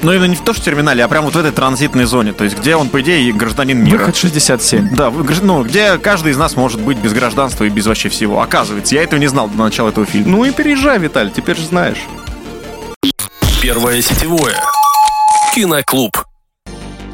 Ну, 0.03 0.11
именно 0.11 0.25
не 0.25 0.35
в 0.35 0.41
то, 0.41 0.53
что 0.53 0.61
в 0.61 0.65
терминале, 0.65 1.03
а 1.03 1.07
прям 1.07 1.23
вот 1.23 1.33
в 1.33 1.37
этой 1.37 1.51
транзитной 1.51 2.03
зоне. 2.03 2.33
То 2.33 2.43
есть, 2.43 2.57
где 2.57 2.75
он, 2.75 2.89
по 2.89 3.01
идее, 3.01 3.31
гражданин 3.31 3.81
мира. 3.81 3.99
Выход 3.99 4.17
67. 4.17 4.95
Да, 4.95 5.11
ну, 5.41 5.63
где 5.63 5.97
каждый 5.97 6.33
из 6.33 6.37
нас 6.37 6.57
может 6.57 6.81
быть 6.81 6.97
без 6.97 7.13
гражданства 7.13 7.63
и 7.63 7.69
без 7.69 7.87
вообще 7.87 8.09
всего. 8.09 8.41
Оказывается, 8.41 8.95
я 8.95 9.03
этого 9.03 9.19
не 9.19 9.27
знал 9.27 9.47
до 9.47 9.57
начала 9.57 9.89
этого 9.89 10.05
фильма. 10.05 10.29
Ну 10.29 10.43
и 10.43 10.51
переезжай, 10.51 10.99
Виталь, 10.99 11.31
теперь 11.31 11.55
же 11.55 11.65
знаешь. 11.65 11.99
Первое 13.61 14.01
сетевое. 14.01 14.55
Киноклуб. 15.55 16.32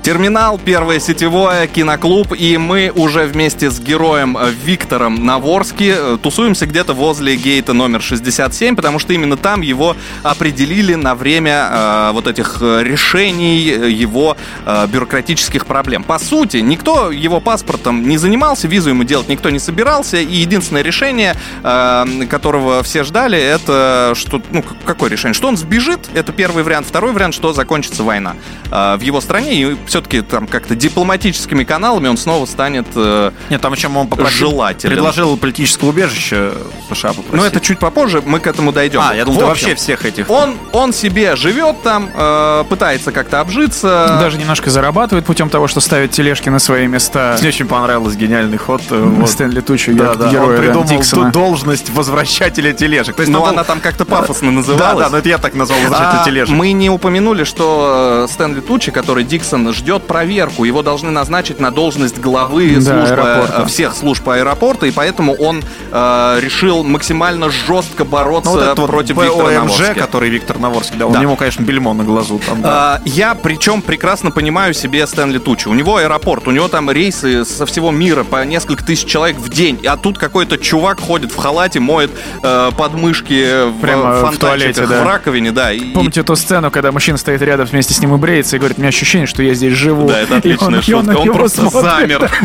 Терминал, 0.01 0.57
первое 0.57 0.99
сетевое, 0.99 1.67
киноклуб, 1.67 2.33
и 2.33 2.57
мы 2.57 2.91
уже 2.95 3.25
вместе 3.25 3.69
с 3.69 3.81
героем 3.81 4.37
э, 4.37 4.49
Виктором 4.49 5.25
Наворски 5.25 5.93
э, 5.95 6.17
тусуемся 6.23 6.65
где-то 6.65 6.93
возле 6.93 7.35
гейта 7.35 7.73
номер 7.73 8.01
67, 8.01 8.77
потому 8.77 8.99
что 8.99 9.11
именно 9.11 9.35
там 9.35 9.61
его 9.61 9.97
определили 10.23 10.95
на 10.95 11.15
время 11.15 11.69
э, 11.69 12.11
вот 12.13 12.27
этих 12.27 12.59
э, 12.61 12.81
решений 12.83 13.59
его 13.59 14.37
э, 14.65 14.87
бюрократических 14.87 15.65
проблем. 15.65 16.03
По 16.03 16.17
сути, 16.17 16.57
никто 16.57 17.11
его 17.11 17.41
паспортом 17.41 18.07
не 18.07 18.17
занимался, 18.17 18.69
визу 18.69 18.91
ему 18.91 19.03
делать 19.03 19.27
никто 19.27 19.49
не 19.49 19.59
собирался, 19.59 20.17
и 20.17 20.33
единственное 20.33 20.81
решение, 20.81 21.35
э, 21.61 22.05
которого 22.29 22.83
все 22.83 23.03
ждали, 23.03 23.37
это 23.37 24.13
что, 24.15 24.41
ну, 24.51 24.63
какое 24.85 25.09
решение? 25.09 25.33
Что 25.33 25.49
он 25.49 25.57
сбежит, 25.57 26.07
это 26.13 26.31
первый 26.31 26.63
вариант. 26.63 26.87
Второй 26.87 27.11
вариант, 27.11 27.35
что 27.35 27.51
закончится 27.51 28.03
война 28.03 28.37
э, 28.71 28.95
в 28.95 29.01
его 29.01 29.19
стране, 29.19 29.61
и 29.61 29.75
все-таки 29.89 30.21
там 30.21 30.47
как-то 30.47 30.75
дипломатическими 30.75 31.63
каналами 31.63 32.07
он 32.07 32.17
снова 32.17 32.45
станет... 32.45 32.87
э, 32.95 33.31
Нет, 33.49 33.61
там 33.61 33.73
еще 33.73 33.87
он 33.89 34.07
попросил, 34.07 34.51
Желателен. 34.51 34.93
предложил 34.95 35.35
политическое 35.37 35.87
убежище 35.87 36.53
США 36.89 37.09
попросил. 37.13 37.35
ну, 37.37 37.43
это 37.43 37.59
чуть 37.59 37.79
попозже, 37.79 38.21
мы 38.25 38.39
к 38.39 38.47
этому 38.47 38.71
дойдем. 38.71 39.01
А, 39.03 39.13
я 39.15 39.25
думал, 39.25 39.37
общем, 39.39 39.49
вообще 39.49 39.75
всех 39.75 40.05
этих... 40.05 40.29
Он, 40.29 40.55
он 40.71 40.93
себе 40.93 41.35
живет 41.35 41.81
там, 41.83 42.09
э, 42.15 42.63
пытается 42.69 43.11
как-то 43.11 43.39
обжиться. 43.41 44.17
Даже 44.19 44.37
немножко 44.37 44.69
зарабатывает 44.69 45.25
путем 45.25 45.49
того, 45.49 45.67
что 45.67 45.79
ставит 45.81 46.11
тележки 46.11 46.49
на 46.49 46.59
свои 46.59 46.87
места. 46.87 47.35
Мне 47.39 47.49
очень 47.49 47.67
понравился 47.67 48.17
гениальный 48.17 48.57
ход. 48.57 48.81
э, 48.89 49.01
вот. 49.03 49.29
Стэнли 49.29 49.61
Тучи, 49.61 49.91
Да, 49.93 50.15
да, 50.15 50.29
героя 50.29 50.47
он 50.49 50.55
да, 50.55 50.61
придумал 50.61 50.87
Диксона. 50.87 51.25
ту 51.31 51.39
должность 51.39 51.89
возвращателя 51.89 52.73
тележек. 52.73 53.15
То 53.15 53.21
есть 53.21 53.31
там 53.33 53.41
был- 53.41 53.49
она 53.49 53.63
там 53.63 53.79
как-то 53.79 54.05
пафосно 54.05 54.47
Да, 54.49 54.53
называлась. 54.55 55.05
да, 55.05 55.09
но 55.09 55.17
это 55.17 55.29
я 55.29 55.37
так 55.37 55.55
назвал 55.55 55.79
возвращателя 55.79 56.21
А, 56.21 56.25
тележек. 56.25 56.55
мы 56.55 56.71
не 56.71 56.89
упомянули, 56.89 57.43
что 57.43 58.25
э, 58.27 58.31
Стэнли 58.31 58.59
Тучи, 58.61 58.91
который 58.91 59.23
Диксон, 59.23 59.73
ждет 59.79 60.03
проверку. 60.07 60.63
Его 60.63 60.81
должны 60.83 61.09
назначить 61.11 61.59
на 61.59 61.71
должность 61.71 62.19
главы 62.19 62.75
Да, 62.75 62.81
службы, 62.81 63.21
аэропорта. 63.23 63.61
э, 63.61 63.65
всех 63.67 63.95
служб 63.95 64.29
аэропорта, 64.29 64.85
и 64.85 64.91
поэтому 64.91 65.33
он 65.33 65.63
э, 65.91 66.39
решил 66.41 66.83
максимально 66.83 67.49
жестко 67.49 68.05
бороться 68.05 68.51
Ну, 68.51 68.57
вот 68.57 68.63
этот 68.65 68.77
вот 68.79 68.87
против 68.89 69.17
Виктора 69.17 69.51
Наворски. 69.51 69.93
который 69.99 70.29
Виктор 70.29 70.59
Наворский, 70.59 70.97
да, 70.97 71.07
у 71.07 71.11
Да. 71.11 71.19
него, 71.19 71.35
конечно, 71.35 71.63
бельмо 71.63 71.93
на 71.93 72.03
глазу 72.03 72.39
там, 72.45 72.61
да. 72.61 72.69
А, 72.95 73.01
я 73.05 73.35
причем 73.35 73.81
прекрасно 73.81 74.31
понимаю 74.31 74.73
себе 74.73 75.05
Стэнли 75.07 75.39
Тучи. 75.39 75.67
У 75.67 75.73
него 75.73 75.97
аэропорт, 75.97 76.47
у 76.47 76.51
него 76.51 76.67
там 76.67 76.91
рейсы 76.91 77.45
со 77.45 77.65
всего 77.65 77.91
мира 77.91 78.23
по 78.23 78.43
несколько 78.45 78.83
тысяч 78.83 79.05
человек 79.07 79.37
в 79.37 79.49
день. 79.49 79.79
А 79.87 79.97
тут 79.97 80.17
какой-то 80.17 80.57
чувак 80.57 80.99
ходит 80.99 81.31
в 81.31 81.37
халате, 81.37 81.79
моет 81.79 82.11
э, 82.43 82.71
подмышки 82.77 83.69
в, 83.69 83.79
Прямо 83.79 84.11
в 84.17 84.21
фонтанчиках, 84.21 84.39
туалете, 84.39 84.85
да. 84.87 85.03
в 85.03 85.07
раковине, 85.07 85.51
да. 85.51 85.71
И- 85.71 85.91
Помните 85.93 86.23
ту 86.23 86.35
сцену, 86.35 86.69
когда 86.71 86.91
мужчина 86.91 87.17
стоит 87.17 87.41
рядом 87.41 87.65
вместе 87.65 87.93
с 87.93 87.99
ним 87.99 88.13
и 88.15 88.17
бреется 88.17 88.55
и 88.55 88.59
говорит, 88.59 88.77
у 88.77 88.81
меня 88.81 88.89
ощущение, 88.89 89.27
что 89.27 89.41
я 89.43 89.53
здесь 89.53 89.68
живу. 89.73 90.07
Да, 90.07 90.19
это 90.19 90.37
отличная 90.37 90.81
шутка. 90.81 91.17
Он 91.17 91.31
просто 91.33 91.69
замер. 91.69 92.29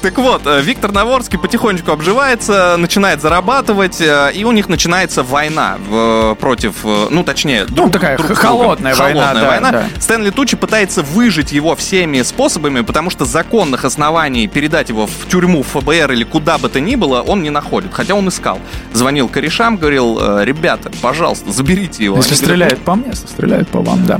Так 0.00 0.16
вот, 0.16 0.42
э, 0.46 0.62
Виктор 0.62 0.92
Наворский 0.92 1.38
потихонечку 1.38 1.92
обживается, 1.92 2.76
начинает 2.78 3.20
зарабатывать, 3.20 4.00
э, 4.00 4.30
и 4.34 4.44
у 4.44 4.52
них 4.52 4.68
начинается 4.70 5.22
война 5.22 5.76
в- 5.90 6.36
против, 6.36 6.76
э, 6.84 7.08
ну, 7.10 7.22
точнее, 7.22 7.66
друг- 7.66 7.92
такая 7.92 8.16
друг 8.16 8.30
с 8.30 8.34
другом. 8.40 8.50
холодная 8.60 8.94
война, 8.94 9.20
Холодная 9.26 9.42
да, 9.44 9.50
война. 9.50 9.72
да. 9.72 9.84
Стэнли 10.00 10.30
Тучи 10.30 10.56
пытается 10.56 11.02
выжить 11.02 11.52
его 11.52 11.76
всеми 11.76 12.22
способами, 12.22 12.80
потому 12.80 13.10
что 13.10 13.26
законных 13.26 13.84
оснований 13.84 14.48
передать 14.48 14.88
его 14.88 15.06
в 15.06 15.28
тюрьму, 15.30 15.62
в 15.62 15.66
ФБР 15.66 16.12
или 16.12 16.24
куда 16.24 16.56
бы 16.56 16.70
то 16.70 16.80
ни 16.80 16.96
было, 16.96 17.20
он 17.20 17.42
не 17.42 17.50
находит. 17.50 17.92
Хотя 17.92 18.14
он 18.14 18.26
искал. 18.28 18.58
Звонил 18.94 19.28
корешам, 19.28 19.76
говорил, 19.76 20.18
«Э, 20.18 20.44
ребята, 20.46 20.90
пожалуйста, 21.02 21.52
заберите 21.52 22.04
его. 22.04 22.16
Если 22.16 22.32
Они 22.36 22.40
говорят, 22.40 22.68
стреляют 22.70 22.84
по 22.86 22.94
мне, 22.94 23.12
стреляют 23.14 23.68
по 23.68 23.80
вам, 23.82 24.06
да. 24.06 24.18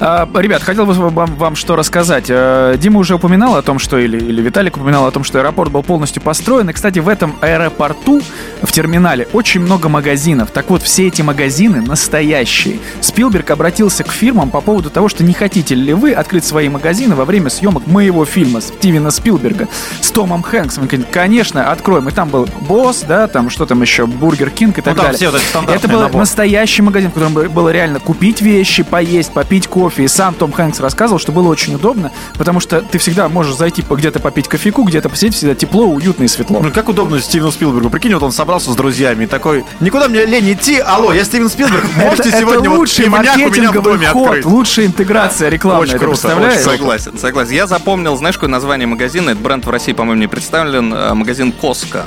А, 0.00 0.28
ребят, 0.40 0.62
хотел 0.62 0.84
бы 0.86 0.91
вам, 0.94 1.34
вам 1.36 1.56
что 1.56 1.76
рассказать. 1.76 2.26
А, 2.28 2.76
Дима 2.76 2.98
уже 3.00 3.14
упоминал 3.14 3.56
о 3.56 3.62
том, 3.62 3.78
что, 3.78 3.98
или, 3.98 4.18
или 4.18 4.40
Виталик 4.42 4.76
упоминал 4.76 5.06
о 5.06 5.10
том, 5.10 5.24
что 5.24 5.38
аэропорт 5.38 5.70
был 5.70 5.82
полностью 5.82 6.22
построен. 6.22 6.68
И, 6.70 6.72
кстати, 6.72 6.98
в 6.98 7.08
этом 7.08 7.36
аэропорту, 7.40 8.20
в 8.62 8.72
терминале, 8.72 9.28
очень 9.32 9.60
много 9.60 9.88
магазинов. 9.88 10.50
Так 10.50 10.70
вот, 10.70 10.82
все 10.82 11.06
эти 11.08 11.22
магазины 11.22 11.80
настоящие. 11.80 12.78
Спилберг 13.00 13.50
обратился 13.50 14.04
к 14.04 14.10
фирмам 14.12 14.50
по 14.50 14.60
поводу 14.60 14.90
того, 14.90 15.08
что 15.08 15.24
не 15.24 15.32
хотите 15.32 15.74
ли 15.74 15.92
вы 15.92 16.12
открыть 16.12 16.44
свои 16.44 16.68
магазины 16.68 17.14
во 17.14 17.24
время 17.24 17.50
съемок 17.50 17.86
моего 17.86 18.24
фильма 18.24 18.60
Стивена 18.60 19.10
Спилберга 19.10 19.68
с 20.00 20.10
Томом 20.10 20.42
Хэнксом. 20.42 20.82
Он 20.84 20.88
говорит, 20.88 21.06
Конечно, 21.10 21.70
откроем. 21.70 22.08
И 22.08 22.12
там 22.12 22.28
был 22.28 22.48
босс, 22.62 23.04
да, 23.06 23.26
там 23.28 23.50
что 23.50 23.66
там 23.66 23.80
еще, 23.82 24.06
Burger 24.06 24.50
King 24.50 24.78
и 24.78 24.80
так 24.82 24.94
там 24.96 25.04
далее. 25.06 25.16
все 25.16 25.30
вот 25.30 25.68
Это 25.70 25.88
был 25.88 26.00
набор. 26.00 26.20
настоящий 26.20 26.82
магазин, 26.82 27.10
в 27.10 27.14
котором 27.14 27.32
бы- 27.34 27.48
было 27.48 27.70
реально 27.70 28.00
купить 28.00 28.40
вещи, 28.42 28.82
поесть, 28.82 29.32
попить 29.32 29.66
кофе. 29.68 30.04
И 30.04 30.08
сам 30.08 30.34
Том 30.34 30.52
Хэнкс 30.52 30.80
рассказывал, 30.82 31.18
что 31.18 31.32
было 31.32 31.48
очень 31.48 31.74
удобно, 31.74 32.12
потому 32.36 32.60
что 32.60 32.80
ты 32.82 32.98
всегда 32.98 33.28
можешь 33.28 33.56
зайти 33.56 33.82
где-то 33.88 34.20
попить 34.20 34.48
кофейку, 34.48 34.82
где-то 34.82 35.08
посидеть, 35.08 35.34
всегда 35.34 35.54
тепло, 35.54 35.86
уютно 35.86 36.24
и 36.24 36.28
светло. 36.28 36.60
Ну, 36.60 36.70
как 36.70 36.88
удобно 36.88 37.20
Стивену 37.20 37.50
Спилбергу. 37.52 37.90
Прикинь, 37.90 38.14
вот 38.14 38.22
он 38.22 38.32
собрался 38.32 38.72
с 38.72 38.76
друзьями 38.76 39.24
и 39.24 39.26
такой, 39.26 39.64
никуда 39.80 40.08
мне 40.08 40.24
лень 40.26 40.52
идти, 40.52 40.78
алло, 40.78 41.12
я 41.12 41.24
Стивен 41.24 41.48
Спилберг, 41.48 41.84
можете 41.96 42.28
это, 42.28 42.38
сегодня 42.38 42.60
это 42.60 42.70
вот 42.70 42.78
лучший 42.78 43.04
пивняк 43.04 43.22
у 43.22 43.28
меня 43.28 43.32
в 43.34 43.38
маркетинговый 43.40 43.82
доме 43.82 44.06
ход, 44.08 44.26
открыть? 44.26 44.44
лучшая 44.46 44.86
интеграция 44.86 45.48
рекламная. 45.48 45.82
Очень 45.82 45.98
круто, 45.98 46.10
представляешь? 46.10 46.66
очень 46.66 46.78
Согласен, 46.78 47.18
согласен. 47.18 47.52
Я 47.54 47.66
запомнил, 47.66 48.16
знаешь, 48.16 48.36
какое 48.36 48.50
название 48.50 48.86
магазина? 48.86 49.30
Этот 49.30 49.42
бренд 49.42 49.64
в 49.66 49.70
России, 49.70 49.92
по-моему, 49.92 50.20
не 50.20 50.26
представлен. 50.26 50.92
э, 50.92 51.14
Магазин 51.14 51.52
Коска 51.52 52.04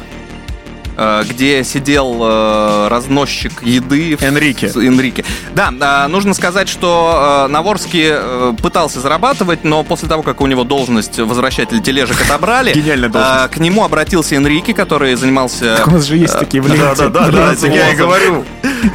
где 1.30 1.64
сидел 1.64 2.20
э, 2.22 2.88
разносчик 2.90 3.64
еды. 3.64 4.18
Энрике. 4.22 4.68
Энрике. 4.76 5.26
Да, 5.54 5.72
э, 6.06 6.08
нужно 6.08 6.34
сказать, 6.34 6.70
что 6.70 7.46
э, 7.48 7.52
Наворский 7.52 8.08
э, 8.10 8.54
пытался 8.62 9.00
зарабатывать, 9.00 9.64
но 9.64 9.84
после 9.84 10.08
того, 10.08 10.24
как 10.24 10.42
у 10.42 10.48
него 10.48 10.64
должность 10.64 11.20
возвращателя 11.20 11.80
тележек 11.80 12.22
отобрали, 12.22 12.74
э, 12.74 13.48
к 13.50 13.58
нему 13.58 13.84
обратился 13.84 14.36
Энрике, 14.36 14.74
который 14.74 15.16
занимался... 15.16 15.78
Так 15.78 15.88
у 15.88 15.92
нас 15.92 16.06
же 16.06 16.18
есть 16.18 16.38
такие 16.38 16.62
в. 16.62 16.70
Да, 16.70 16.96
да, 16.96 17.10
да, 17.10 17.30
да, 17.30 17.68
я 17.68 17.92
и 17.92 17.96
говорю. 17.96 18.44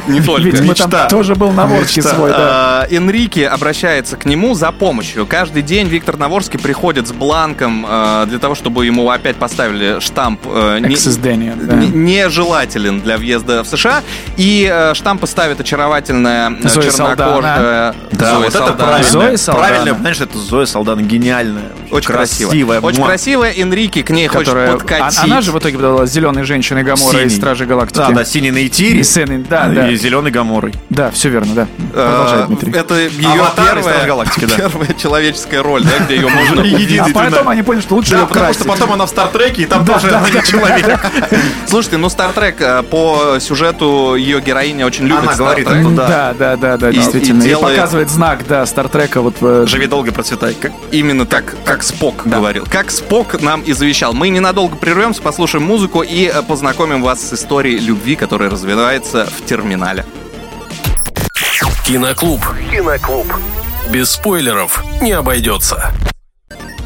Не 0.07 0.21
только. 0.21 0.43
Видимо, 0.43 0.73
там 0.75 0.89
Мечта. 0.89 1.07
тоже 1.07 1.35
был 1.35 1.51
Наворский 1.51 2.01
свой, 2.01 2.31
да. 2.31 2.87
Э, 2.89 2.95
Энрике 2.95 3.47
обращается 3.47 4.17
к 4.17 4.25
нему 4.25 4.53
за 4.53 4.71
помощью. 4.71 5.25
Каждый 5.25 5.61
день 5.61 5.87
Виктор 5.87 6.17
Наворский 6.17 6.59
приходит 6.59 7.07
с 7.07 7.11
бланком 7.11 7.85
э, 7.87 8.25
для 8.27 8.39
того, 8.39 8.55
чтобы 8.55 8.85
ему 8.85 9.09
опять 9.09 9.35
поставили 9.35 9.99
штамп 9.99 10.41
э, 10.45 10.79
нежелателен 11.91 13.01
для 13.01 13.17
въезда 13.17 13.63
в 13.63 13.67
США. 13.67 14.01
И 14.37 14.69
э, 14.71 14.93
штампы 14.93 15.27
ставит 15.27 15.59
очаровательная 15.59 16.51
э, 16.63 16.67
Зоя 16.67 16.89
чернокожая 16.91 17.95
Да, 18.11 18.25
Зоя 18.31 18.35
вот 18.37 18.45
это 18.47 18.57
Салдана. 18.57 18.77
правильно. 18.77 19.09
Зоя 19.11 19.37
Салдана. 19.37 19.67
Правильно, 19.67 19.97
знаешь, 19.99 20.21
это 20.21 20.37
Зоя 20.37 20.65
Салдана 20.65 21.01
гениальная. 21.01 21.71
Очень 21.91 22.07
красивая. 22.13 22.79
Очень 22.79 22.99
Муа. 22.99 23.07
красивая. 23.09 23.51
Энрике 23.53 24.03
к 24.03 24.09
ней 24.09 24.27
Которая, 24.27 24.71
хочет 24.71 24.87
подкатить. 24.87 25.19
а- 25.19 25.23
она 25.25 25.41
же 25.41 25.51
в 25.51 25.59
итоге 25.59 25.77
была 25.77 26.05
зеленой 26.05 26.43
женщиной 26.43 26.83
Гамора 26.83 27.21
из. 27.23 27.35
Стражей 27.35 27.67
Галактики. 27.67 27.97
Да, 27.97 28.11
да, 28.11 28.25
синий 28.25 28.51
на 28.51 28.65
Итире. 28.65 29.01
И 29.01 29.25
да, 29.49 29.67
да. 29.67 29.89
И 29.89 29.95
зеленый 29.95 30.31
Гаморой. 30.31 30.73
Да, 30.89 31.11
все 31.11 31.29
верно, 31.29 31.53
да. 31.53 31.67
Э, 31.93 32.07
Продолжай, 32.07 32.47
Дмитрий. 32.47 32.71
Это 32.73 32.95
ее 32.95 33.45
первая, 33.55 34.05
Галактики, 34.05 34.45
да. 34.45 34.55
первая 34.55 34.93
человеческая 34.93 35.61
роль, 35.61 35.83
да, 35.83 36.05
где 36.05 36.15
ее 36.15 36.29
можно. 36.29 36.63
А 37.01 37.09
потом 37.13 37.49
они 37.49 37.63
поняли, 37.63 37.81
что 37.81 37.95
лучше 37.95 38.11
Да, 38.11 38.19
ее 38.21 38.27
потому 38.27 38.53
что 38.53 38.65
потом 38.65 38.93
она 38.93 39.05
в 39.05 39.09
Стартреке, 39.09 39.63
и 39.63 39.65
там 39.65 39.85
тоже 39.85 40.09
человек. 40.45 40.99
Слушайте, 41.81 41.97
ну 41.97 42.09
Стартрек 42.09 42.61
э, 42.61 42.83
по 42.83 43.37
сюжету 43.39 44.13
ее 44.13 44.39
героиня 44.39 44.85
очень 44.85 45.05
любит 45.07 45.23
Она 45.23 45.33
говорит, 45.33 45.65
Star 45.67 45.71
Trek. 45.79 45.81
ну 45.81 45.95
Да, 45.95 46.35
да, 46.37 46.55
да, 46.55 46.77
да, 46.77 46.91
И- 46.91 46.93
действительно. 46.93 47.41
и 47.41 47.45
И, 47.45 47.49
делает- 47.49 47.75
показывает 47.75 48.09
знак, 48.11 48.45
да, 48.47 48.63
Стартрека. 48.67 49.21
Вот, 49.21 49.37
э, 49.41 49.63
Живи 49.67 49.87
долго, 49.87 50.11
процветай. 50.11 50.53
Как- 50.53 50.73
Именно 50.91 51.25
так, 51.25 51.55
как 51.65 51.81
Спок 51.81 52.21
говорил. 52.23 52.67
Как 52.69 52.91
Спок 52.91 53.41
нам 53.41 53.61
и 53.63 53.73
завещал. 53.73 54.13
Мы 54.13 54.29
ненадолго 54.29 54.75
прервемся, 54.75 55.23
послушаем 55.23 55.65
музыку 55.65 56.03
и 56.03 56.25
э, 56.31 56.43
познакомим 56.43 57.01
вас 57.01 57.19
с 57.27 57.33
историей 57.33 57.79
любви, 57.79 58.15
которая 58.15 58.51
развивается 58.51 59.25
в 59.25 59.43
терминале. 59.47 60.05
Киноклуб. 61.87 62.41
Киноклуб. 62.71 63.25
Без 63.89 64.11
спойлеров 64.11 64.83
не 65.01 65.13
обойдется. 65.13 65.91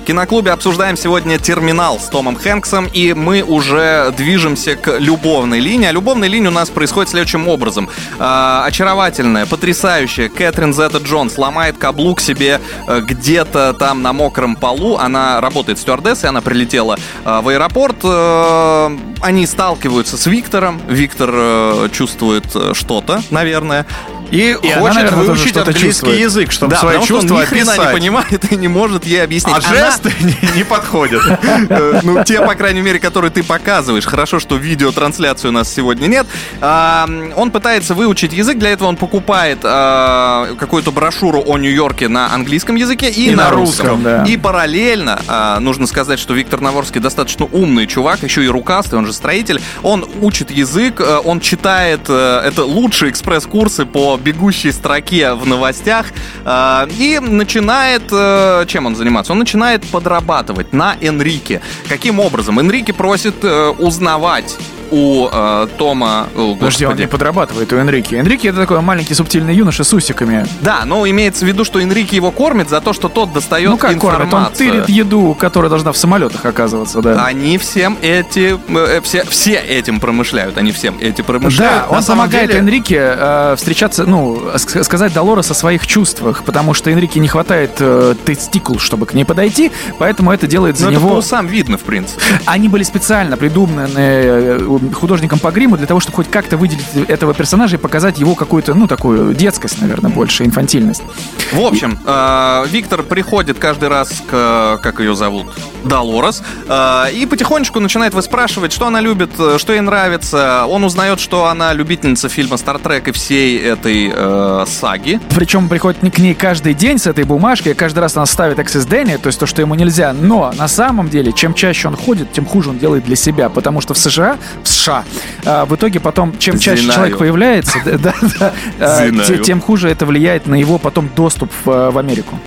Киноклубе 0.06 0.52
обсуждаем 0.52 0.96
сегодня 0.96 1.38
«Терминал» 1.40 2.00
с 2.00 2.06
Томом 2.06 2.36
Хэнксом, 2.36 2.88
и 2.94 3.14
мы 3.14 3.42
уже 3.42 4.14
движемся 4.16 4.76
к 4.76 5.00
любовной 5.00 5.60
линии. 5.60 5.88
А 5.88 5.92
любовная 5.92 6.30
линия 6.30 6.50
у 6.50 6.54
нас 6.54 6.70
происходит 6.70 7.10
следующим 7.10 7.48
образом. 7.48 7.90
Э, 8.20 8.62
очаровательная, 8.66 9.46
потрясающая 9.46 10.30
Кэтрин 10.30 10.74
Зетта 10.74 11.00
Джонс 11.00 11.38
ломает 11.38 11.78
каблук 11.78 12.22
себе 12.22 12.62
э, 12.88 13.02
где-то 13.02 13.74
там 13.74 14.02
на 14.04 14.14
мокром 14.14 14.56
полу. 14.56 14.98
Она 14.98 15.42
работает 15.42 15.80
стюардессой, 15.80 16.30
она 16.30 16.42
прилетела 16.42 16.98
э, 17.26 17.42
в 17.42 17.50
аэропорт. 17.50 17.98
Э, 18.04 18.96
они 19.22 19.48
сталкиваются 19.48 20.18
с 20.18 20.28
Виктором. 20.28 20.80
Виктор 20.88 21.32
э, 21.34 21.90
чувствует 21.92 22.46
э, 22.56 22.74
что-то, 22.74 23.24
наверное. 23.32 23.88
И, 24.32 24.58
И 24.62 24.72
она, 24.72 24.82
хочет 24.82 24.96
наверное, 24.96 25.10
тоже 25.26 25.32
выучить 25.32 25.58
английский 25.58 25.88
чувствует. 25.88 26.20
язык, 26.20 26.52
чтобы 26.52 26.72
Да, 26.72 26.80
свои 26.80 27.02
чувства 27.04 27.42
описать. 27.42 27.78
не 27.80 27.94
понимает 27.94 28.52
и 28.52 28.56
не 28.56 28.68
может 28.68 29.06
ей 29.06 29.24
объяснить. 29.24 29.56
А 29.56 29.60
Она- 29.60 29.70
жесты 29.70 30.12
не, 30.20 30.58
не 30.58 30.64
подходят. 30.64 31.22
Э, 31.70 32.00
Ну, 32.04 32.24
те, 32.24 32.42
по 32.42 32.56
крайней 32.56 32.82
мере, 32.82 33.00
которые 33.00 33.32
ты 33.32 33.44
показываешь. 33.44 34.06
Хорошо, 34.06 34.40
что 34.40 34.56
видеотрансляции 34.58 35.48
у 35.48 35.52
нас 35.52 35.72
сегодня 35.74 36.08
нет. 36.08 36.26
А, 36.62 37.08
Он 37.36 37.52
пытается 37.52 37.94
выучить 37.94 38.34
язык, 38.34 38.58
для 38.58 38.70
этого 38.72 38.88
он 38.88 38.96
покупает 38.98 39.60
а, 39.64 40.56
какую-то 40.60 40.92
брошюру 40.92 41.44
о 41.46 41.58
Нью-Йорке 41.58 42.08
на 42.08 42.34
английском 42.34 42.76
языке 42.76 43.10
и, 43.10 43.32
И 43.32 43.36
на 43.36 43.50
русском. 43.52 44.04
да. 44.04 44.24
И 44.26 44.38
параллельно, 44.38 45.20
а, 45.28 45.60
нужно 45.60 45.88
сказать, 45.88 46.20
что 46.20 46.34
Виктор 46.34 46.62
Наворский 46.62 47.00
достаточно 47.02 47.46
умный 47.46 47.88
чувак, 47.88 48.24
еще 48.24 48.44
и 48.44 48.48
рукастый, 48.48 48.98
он 49.00 49.06
же 49.06 49.14
строитель. 49.14 49.62
Он 49.84 50.06
учит 50.22 50.52
язык, 50.52 51.00
э, 51.00 51.20
он 51.24 51.40
читает, 51.40 52.02
э, 52.10 52.42
это 52.46 52.64
лучшие 52.66 53.12
экспресс-курсы 53.12 53.86
по 53.86 54.15
бегущей 54.18 54.72
строке 54.72 55.34
в 55.34 55.46
новостях, 55.46 56.08
э, 56.46 56.88
и 56.98 57.20
начинает, 57.20 58.04
э, 58.12 58.66
чем 58.68 58.86
он 58.86 58.96
заниматься? 58.96 59.34
Он 59.34 59.40
начинает 59.40 59.86
подрабатывать 59.88 60.74
на 60.74 60.96
Энрике. 61.02 61.62
Каким 61.90 62.20
образом? 62.20 62.60
Энрике 62.60 62.94
просит 62.94 63.44
э, 63.44 63.70
узнавать 63.70 64.58
у 64.92 65.28
э, 65.32 65.68
Тома... 65.78 66.28
о, 66.36 66.56
Подожди, 66.56 66.86
он 66.86 66.96
не 66.96 67.08
подрабатывает 67.08 67.72
у 67.74 67.78
Энрики. 67.78 68.16
Энрики 68.16 68.48
это 68.48 68.60
такой 68.60 68.82
маленький 68.82 69.14
субтильный 69.14 69.56
юноша 69.56 69.84
с 69.84 69.94
усиками. 69.94 70.46
Да, 70.62 70.84
но 70.86 71.08
имеется 71.08 71.46
в 71.46 71.48
виду, 71.48 71.66
что 71.66 71.80
Энрике 71.80 72.16
его 72.16 72.32
кормит 72.32 72.70
за 72.70 72.82
то, 72.82 72.94
что 72.94 73.10
тот 73.10 73.34
достает 73.34 73.70
ну 73.70 73.78
как 73.78 73.98
кормит? 74.00 74.22
Он 74.22 74.26
информацию. 74.26 74.72
тырит 74.72 74.90
еду, 74.90 75.36
которая 75.40 75.70
должна 75.70 75.92
в 75.92 75.98
самолетах 75.98 76.46
оказываться, 76.46 77.02
да. 77.02 77.26
Они 77.26 77.58
всем 77.58 77.98
эти, 78.02 78.58
э, 78.70 79.02
все, 79.02 79.24
все 79.26 79.54
этим 79.56 80.00
промышляют, 80.00 80.58
они 80.58 80.72
всем 80.72 80.98
эти 81.00 81.22
промышляют. 81.22 81.84
Да, 81.84 81.90
он 81.90 81.96
на 81.98 82.02
самом 82.02 82.24
помогает 82.26 82.48
деле- 82.50 82.60
Энрике 82.60 82.98
э, 83.00 83.56
встречаться, 83.58 84.06
ну, 84.06 84.50
ск- 84.56 84.84
сказать 84.84 85.14
Долорес 85.14 85.50
о 85.52 85.54
своих 85.54 85.86
чувствах, 85.88 86.44
потому 86.44 86.74
что 86.74 86.90
Энрике 86.92 87.20
не 87.20 87.28
хватает 87.28 87.72
э, 87.80 88.16
тестикул, 88.26 88.80
чтобы 88.80 89.06
к 89.06 89.14
ней 89.14 89.26
подойти, 89.26 89.72
поэтому 90.00 90.32
это 90.32 90.48
делает 90.48 90.78
за 90.78 90.86
Ну, 90.86 90.92
это 90.92 91.00
по 91.00 91.06
него... 91.08 91.18
усам 91.18 91.48
видно, 91.48 91.78
в 91.78 91.82
принципе. 91.82 92.22
Они 92.46 92.68
были 92.70 92.84
специально 92.84 93.38
придуманы 93.38 93.90
э, 93.98 94.66
художником 94.94 95.40
по 95.40 95.52
гриму 95.52 95.78
для 95.78 95.88
того, 95.88 96.00
чтобы 96.00 96.16
хоть 96.16 96.30
как-то 96.30 96.58
выделить 96.58 96.86
этого 97.08 97.34
персонажа 97.34 97.78
и 97.78 97.80
показать 97.80 98.20
его 98.20 98.36
какую-то, 98.36 98.74
ну, 98.74 98.88
такую 98.88 99.34
детскость, 99.34 99.82
наверное, 99.82 100.12
больше, 100.12 100.46
инфантильность. 100.46 101.04
В 101.52 101.60
общем, 101.60 102.00
э, 102.06 102.66
Виктор 102.70 103.04
приходит 103.04 103.60
каждый 103.60 103.90
раз 103.90 104.24
к, 104.30 104.80
как 104.82 105.00
ее 105.00 105.16
зовут, 105.16 105.48
Долорес, 105.86 106.42
э, 106.68 107.12
и 107.14 107.26
потихонечку 107.26 107.80
начинает 107.80 108.14
выспрашивать, 108.14 108.72
что 108.72 108.88
она 108.88 109.02
любит, 109.02 109.32
э, 109.38 109.58
что 109.60 109.74
ей 109.74 109.82
нравится. 109.82 110.66
Он 110.68 110.84
узнает, 110.84 111.20
что 111.20 111.46
она 111.46 111.74
любительница 111.74 112.30
фильма 112.30 112.58
«Стартрек» 112.58 113.08
и 113.08 113.12
всей 113.12 113.60
этой 113.60 114.12
э, 114.14 114.66
саги. 114.68 115.20
Причем 115.36 115.70
приходит 115.70 116.00
к 116.14 116.18
ней 116.20 116.34
каждый 116.34 116.74
день 116.74 116.98
с 116.98 117.08
этой 117.08 117.24
бумажкой, 117.24 117.74
каждый 117.74 118.00
раз 118.00 118.18
она 118.18 118.26
ставит 118.26 118.60
Access 118.60 118.88
Danny, 118.88 119.18
то 119.18 119.28
есть 119.28 119.40
то, 119.40 119.46
что 119.46 119.62
ему 119.62 119.76
нельзя. 119.76 120.14
Но 120.14 120.52
на 120.58 120.68
самом 120.68 121.10
деле, 121.10 121.32
чем 121.32 121.54
чаще 121.54 121.88
он 121.88 121.96
ходит, 121.96 122.32
тем 122.32 122.46
хуже 122.46 122.70
он 122.70 122.78
делает 122.78 123.06
для 123.06 123.16
себя. 123.16 123.50
Потому 123.50 123.82
что 123.82 123.94
в 123.94 123.98
США, 123.98 124.38
в 124.64 124.68
США, 124.68 125.04
а, 125.46 125.66
в 125.66 125.76
итоге 125.76 126.00
потом, 126.00 126.38
чем 126.38 126.60
чаще 126.60 126.84
Знаю. 126.84 126.96
человек 126.96 127.18
появляется, 127.18 127.80
те- 129.28 129.38
тем 129.44 129.62
хуже 129.62 129.90
это 129.90 130.06
влияет 130.06 130.48
на 130.48 130.56
его 130.56 130.78
потом 130.78 131.10
доступ 131.16 131.52
в 131.64 131.98
Америку. 131.98 132.40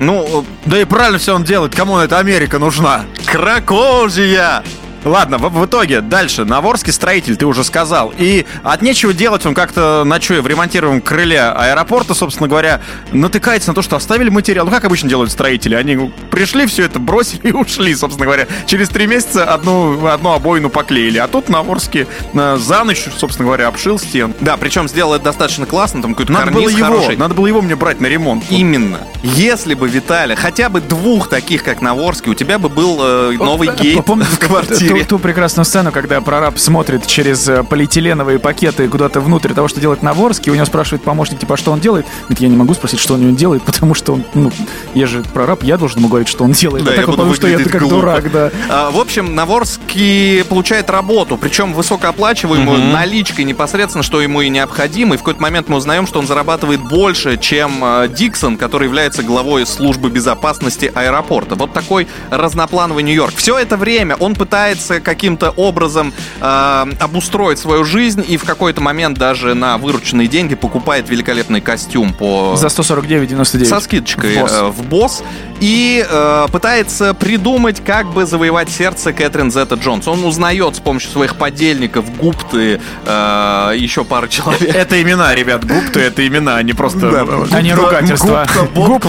Ну, 0.00 0.44
Да 0.66 0.78
и 0.80 0.84
правильно 0.84 1.18
все 1.18 1.34
он 1.34 1.44
делает. 1.44 1.74
Кому 1.74 1.98
эта 1.98 2.18
Америка 2.18 2.58
нужна? 2.58 3.04
кракожия! 3.26 4.62
Ладно, 5.04 5.38
в, 5.38 5.48
в 5.48 5.66
итоге 5.66 6.00
дальше. 6.00 6.44
Наворский 6.44 6.92
строитель, 6.92 7.36
ты 7.36 7.46
уже 7.46 7.64
сказал. 7.64 8.12
И 8.18 8.44
от 8.62 8.82
нечего 8.82 9.12
делать 9.12 9.46
он 9.46 9.54
как-то 9.54 10.02
ночуя 10.04 10.42
в 10.42 10.46
ремонтируемом 10.46 11.00
крыле 11.00 11.40
аэропорта, 11.42 12.14
собственно 12.14 12.48
говоря, 12.48 12.80
натыкается 13.12 13.70
на 13.70 13.74
то, 13.74 13.82
что 13.82 13.96
оставили 13.96 14.30
материал. 14.30 14.64
Ну, 14.66 14.70
как 14.70 14.84
обычно 14.84 15.08
делают 15.08 15.30
строители. 15.30 15.74
Они 15.74 16.12
пришли, 16.30 16.66
все 16.66 16.84
это 16.84 16.98
бросили 16.98 17.48
и 17.48 17.52
ушли, 17.52 17.94
собственно 17.94 18.26
говоря. 18.26 18.46
Через 18.66 18.88
три 18.88 19.06
месяца 19.06 19.44
одну, 19.44 20.06
одну 20.06 20.32
обоину 20.32 20.70
поклеили. 20.70 21.18
А 21.18 21.28
тут 21.28 21.48
Наворский 21.48 22.06
э, 22.34 22.56
за 22.58 22.84
ночь, 22.84 23.06
собственно 23.16 23.46
говоря, 23.46 23.68
обшил 23.68 23.98
стен. 23.98 24.34
Да, 24.40 24.56
причем 24.56 24.88
сделал 24.88 25.14
это 25.14 25.24
достаточно 25.24 25.66
классно, 25.66 26.02
там 26.02 26.12
какой-то 26.12 26.32
Надо 26.32 26.50
было 26.50 26.68
его, 26.68 26.84
хороший. 26.84 27.16
надо 27.16 27.34
было 27.34 27.46
его 27.46 27.62
мне 27.62 27.76
брать 27.76 28.00
на 28.00 28.06
ремонт. 28.06 28.44
Именно. 28.50 28.98
Если 29.22 29.74
бы, 29.74 29.88
Виталя, 29.88 30.36
хотя 30.36 30.68
бы 30.68 30.80
двух 30.80 31.28
таких, 31.28 31.62
как 31.62 31.80
Наворский, 31.80 32.30
у 32.30 32.34
тебя 32.34 32.58
бы 32.58 32.68
был 32.68 32.98
э, 33.00 33.32
новый 33.38 33.68
гейт 33.68 34.06
в 34.06 34.38
квартире. 34.38 34.95
Ту, 35.04 35.16
ту 35.16 35.18
прекрасную 35.18 35.64
сцену, 35.64 35.92
когда 35.92 36.20
прораб 36.20 36.58
смотрит 36.58 37.06
через 37.06 37.48
э, 37.48 37.62
полиэтиленовые 37.62 38.38
пакеты 38.38 38.88
куда-то 38.88 39.20
внутрь 39.20 39.52
того, 39.52 39.68
что 39.68 39.80
делает 39.80 40.02
Наворский, 40.02 40.50
у 40.50 40.54
него 40.54 40.66
спрашивает 40.66 41.02
помощник, 41.02 41.38
типа, 41.38 41.54
а 41.54 41.56
что 41.56 41.72
он 41.72 41.80
делает? 41.80 42.06
Говорит, 42.22 42.40
я 42.40 42.48
не 42.48 42.56
могу 42.56 42.74
спросить, 42.74 43.00
что 43.00 43.14
он 43.14 43.20
у 43.20 43.24
него 43.24 43.36
делает, 43.36 43.62
потому 43.62 43.94
что 43.94 44.14
он, 44.14 44.24
ну, 44.34 44.52
я 44.94 45.06
же 45.06 45.22
прораб, 45.34 45.62
я 45.62 45.76
должен 45.76 45.98
ему 45.98 46.08
говорить, 46.08 46.28
что 46.28 46.44
он 46.44 46.52
делает. 46.52 46.84
Да, 46.84 46.90
а 46.92 46.94
я 46.94 47.00
так 47.00 47.06
буду 47.06 47.18
потому 47.18 47.34
что 47.34 47.48
я 47.48 47.58
как 47.58 47.80
глупо. 47.80 47.96
дурак, 47.96 48.30
да. 48.32 48.50
А, 48.68 48.90
В 48.90 48.98
общем, 48.98 49.34
Наворский 49.34 50.44
получает 50.44 50.90
работу, 50.90 51.36
причем 51.36 51.72
высокооплачиваемую, 51.74 52.78
наличкой 52.92 53.44
непосредственно, 53.44 54.02
что 54.02 54.20
ему 54.20 54.40
и 54.42 54.48
необходимо. 54.48 55.14
И 55.14 55.18
в 55.18 55.20
какой-то 55.20 55.42
момент 55.42 55.68
мы 55.68 55.76
узнаем, 55.76 56.06
что 56.06 56.18
он 56.18 56.26
зарабатывает 56.26 56.80
больше, 56.80 57.36
чем 57.38 57.82
э, 57.82 58.08
Диксон, 58.08 58.56
который 58.56 58.84
является 58.84 59.22
главой 59.22 59.66
службы 59.66 60.10
безопасности 60.10 60.90
аэропорта. 60.94 61.54
Вот 61.54 61.72
такой 61.72 62.06
разноплановый 62.30 63.02
Нью-Йорк. 63.02 63.34
Все 63.36 63.58
это 63.58 63.76
время 63.76 64.16
он 64.16 64.34
пытается 64.34 64.75
каким-то 65.02 65.50
образом 65.50 66.12
э, 66.40 66.86
обустроить 67.00 67.58
свою 67.58 67.84
жизнь 67.84 68.24
и 68.26 68.36
в 68.36 68.44
какой-то 68.44 68.80
момент 68.80 69.18
даже 69.18 69.54
на 69.54 69.78
вырученные 69.78 70.28
деньги 70.28 70.54
покупает 70.54 71.08
великолепный 71.08 71.60
костюм 71.60 72.12
по 72.12 72.56
За 72.56 72.68
149,99. 72.68 73.64
со 73.64 73.80
скидочкой 73.80 74.34
В 74.36 74.40
босс. 74.40 74.52
э, 74.52 74.64
в 74.66 74.82
босс 74.84 75.22
и 75.60 76.06
э, 76.08 76.46
пытается 76.52 77.14
придумать, 77.14 77.82
как 77.84 78.06
бы 78.12 78.26
завоевать 78.26 78.68
сердце 78.68 79.12
Кэтрин 79.12 79.50
Зетта 79.50 79.76
Джонс. 79.76 80.06
Он 80.06 80.24
узнает 80.24 80.76
с 80.76 80.80
помощью 80.80 81.10
своих 81.10 81.36
подельников, 81.36 82.14
гупты, 82.16 82.80
э, 83.06 83.72
еще 83.76 84.04
пары 84.04 84.28
человек. 84.28 84.74
Это 84.74 85.00
имена, 85.00 85.34
ребят, 85.34 85.64
гупты, 85.64 86.00
это 86.00 86.26
имена, 86.26 86.56
а 86.56 86.62
не 86.62 86.72
просто... 86.72 87.08
А 87.52 87.62
не 87.62 87.74
ругательство. 87.74 88.46
Губка, 88.46 88.68
боб, 88.74 89.02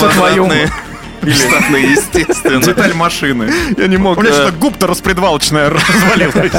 Квадратные. 1.33 1.57
Штатные, 1.57 1.91
естественно. 1.91 2.61
Деталь 2.61 2.93
машины. 2.93 3.51
Я 3.77 3.87
не 3.87 3.97
мог... 3.97 4.17
У 4.17 4.21
меня 4.21 4.31
э, 4.31 4.33
что-то 4.33 4.57
губта 4.57 4.87
распредвалочная 4.87 5.69
развалилась. 5.69 6.53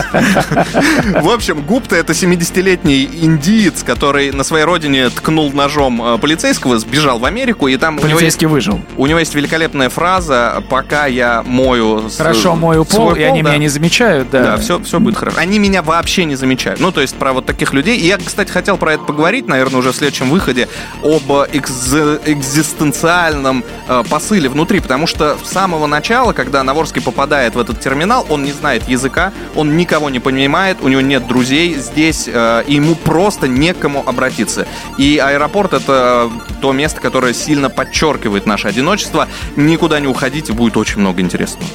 В 1.23 1.29
общем, 1.31 1.63
Гупта 1.63 1.97
это 1.97 2.13
70-летний 2.13 3.09
индиец, 3.23 3.83
который 3.83 4.33
на 4.33 4.45
своей 4.45 4.65
родине 4.65 5.09
ткнул 5.11 5.53
ножом 5.53 6.03
э, 6.03 6.19
полицейского, 6.19 6.79
сбежал 6.79 7.19
в 7.19 7.25
Америку, 7.25 7.69
и 7.69 7.77
там 7.77 7.97
у 7.97 7.99
него 7.99 8.09
есть 8.09 8.19
Полицейский 8.19 8.47
выжил. 8.47 8.81
у 8.97 9.07
него 9.07 9.19
есть 9.19 9.35
великолепная 9.35 9.89
фраза 9.89 10.63
«Пока 10.69 11.07
я 11.07 11.43
мою...» 11.45 12.09
Хорошо 12.17 12.55
мою 12.55 12.85
пол, 12.85 13.15
и 13.15 13.23
они 13.23 13.43
да. 13.43 13.51
меня 13.51 13.59
не 13.59 13.69
замечают, 13.69 14.31
да. 14.31 14.43
Да, 14.43 14.57
все, 14.57 14.81
все 14.83 15.01
будет 15.01 15.17
хорошо. 15.17 15.39
Они 15.39 15.59
меня 15.59 15.83
вообще 15.83 16.25
не 16.25 16.37
замечают. 16.37 16.81
Ну, 16.81 16.93
то 16.93 17.01
есть 17.01 17.15
про 17.17 17.33
вот 17.33 17.47
таких 17.47 17.73
людей. 17.73 17.99
И 17.99 18.07
я, 18.07 18.19
кстати, 18.19 18.51
хотел 18.51 18.77
про 18.77 18.95
это 18.95 19.05
поговорить, 19.05 19.47
наверное, 19.47 19.81
уже 19.81 19.93
в 19.93 19.97
следующем 19.97 20.31
выходе, 20.31 20.69
об 21.03 21.31
экз- 21.31 22.21
экзистенциальном 22.27 23.65
э, 23.89 24.03
посыле 24.09 24.49
внутри. 24.59 24.81
Потому 24.81 25.07
что 25.07 25.39
с 25.43 25.49
самого 25.53 25.87
начала, 25.87 26.33
когда 26.33 26.65
Наворский 26.65 27.01
попадает 27.01 27.55
в 27.55 27.61
этот 27.61 27.81
терминал, 27.81 28.27
он 28.29 28.43
не 28.43 28.51
знает 28.51 28.89
языка, 28.89 29.33
он 29.55 29.77
никого 29.77 30.11
не 30.11 30.19
понимает, 30.19 30.79
у 30.81 30.89
него 30.89 31.01
нет 31.01 31.29
друзей 31.29 31.75
здесь, 31.75 32.25
э, 32.27 32.65
и 32.67 32.75
ему 32.75 32.97
просто 32.97 33.47
некому 33.47 34.03
обратиться. 34.05 34.67
И 34.99 35.19
аэропорт— 35.19 35.73
это 35.75 36.29
то 36.61 36.73
место, 36.73 37.01
которое 37.01 37.35
сильно 37.35 37.71
подчеркивает 37.71 38.47
наше 38.47 38.67
одиночество. 38.67 39.29
Никуда 39.55 40.01
не 40.01 40.09
уходите, 40.09 40.53
будет 40.53 40.77
очень 40.77 40.99
много 40.99 41.21
интересного. 41.21 41.71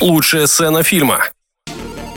Лучшая 0.00 0.46
сцена 0.46 0.84
фильма. 0.84 1.18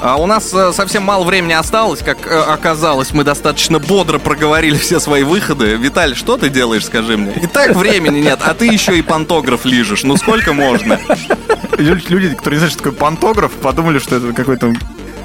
А 0.04 0.18
у 0.18 0.26
нас 0.26 0.54
э, 0.54 0.74
совсем 0.74 1.04
мало 1.04 1.24
времени 1.24 1.54
осталось, 1.54 2.02
как 2.02 2.28
э, 2.28 2.38
оказалось, 2.38 3.14
мы 3.14 3.24
достаточно 3.24 3.80
бодро 3.80 4.20
проговорили 4.20 4.76
все 4.76 5.00
свои 5.00 5.24
выходы. 5.24 5.78
Виталий, 5.78 6.14
что 6.14 6.36
ты 6.36 6.50
делаешь, 6.50 6.86
скажи 6.86 7.16
мне? 7.16 7.32
И 7.32 7.48
так 7.48 7.74
времени 7.74 8.20
нет, 8.20 8.40
а 8.44 8.54
ты 8.54 8.66
еще 8.66 8.98
и 8.98 9.02
пантограф 9.02 9.64
лижешь. 9.64 10.04
Ну 10.04 10.18
сколько 10.18 10.52
можно? 10.52 11.00
Люди, 11.78 12.36
которые 12.36 12.56
не 12.56 12.58
знают, 12.58 12.74
что 12.74 12.84
такое 12.84 12.92
пантограф, 12.92 13.54
подумали, 13.54 14.00
что 14.00 14.18
это 14.18 14.34
какой-то 14.34 14.74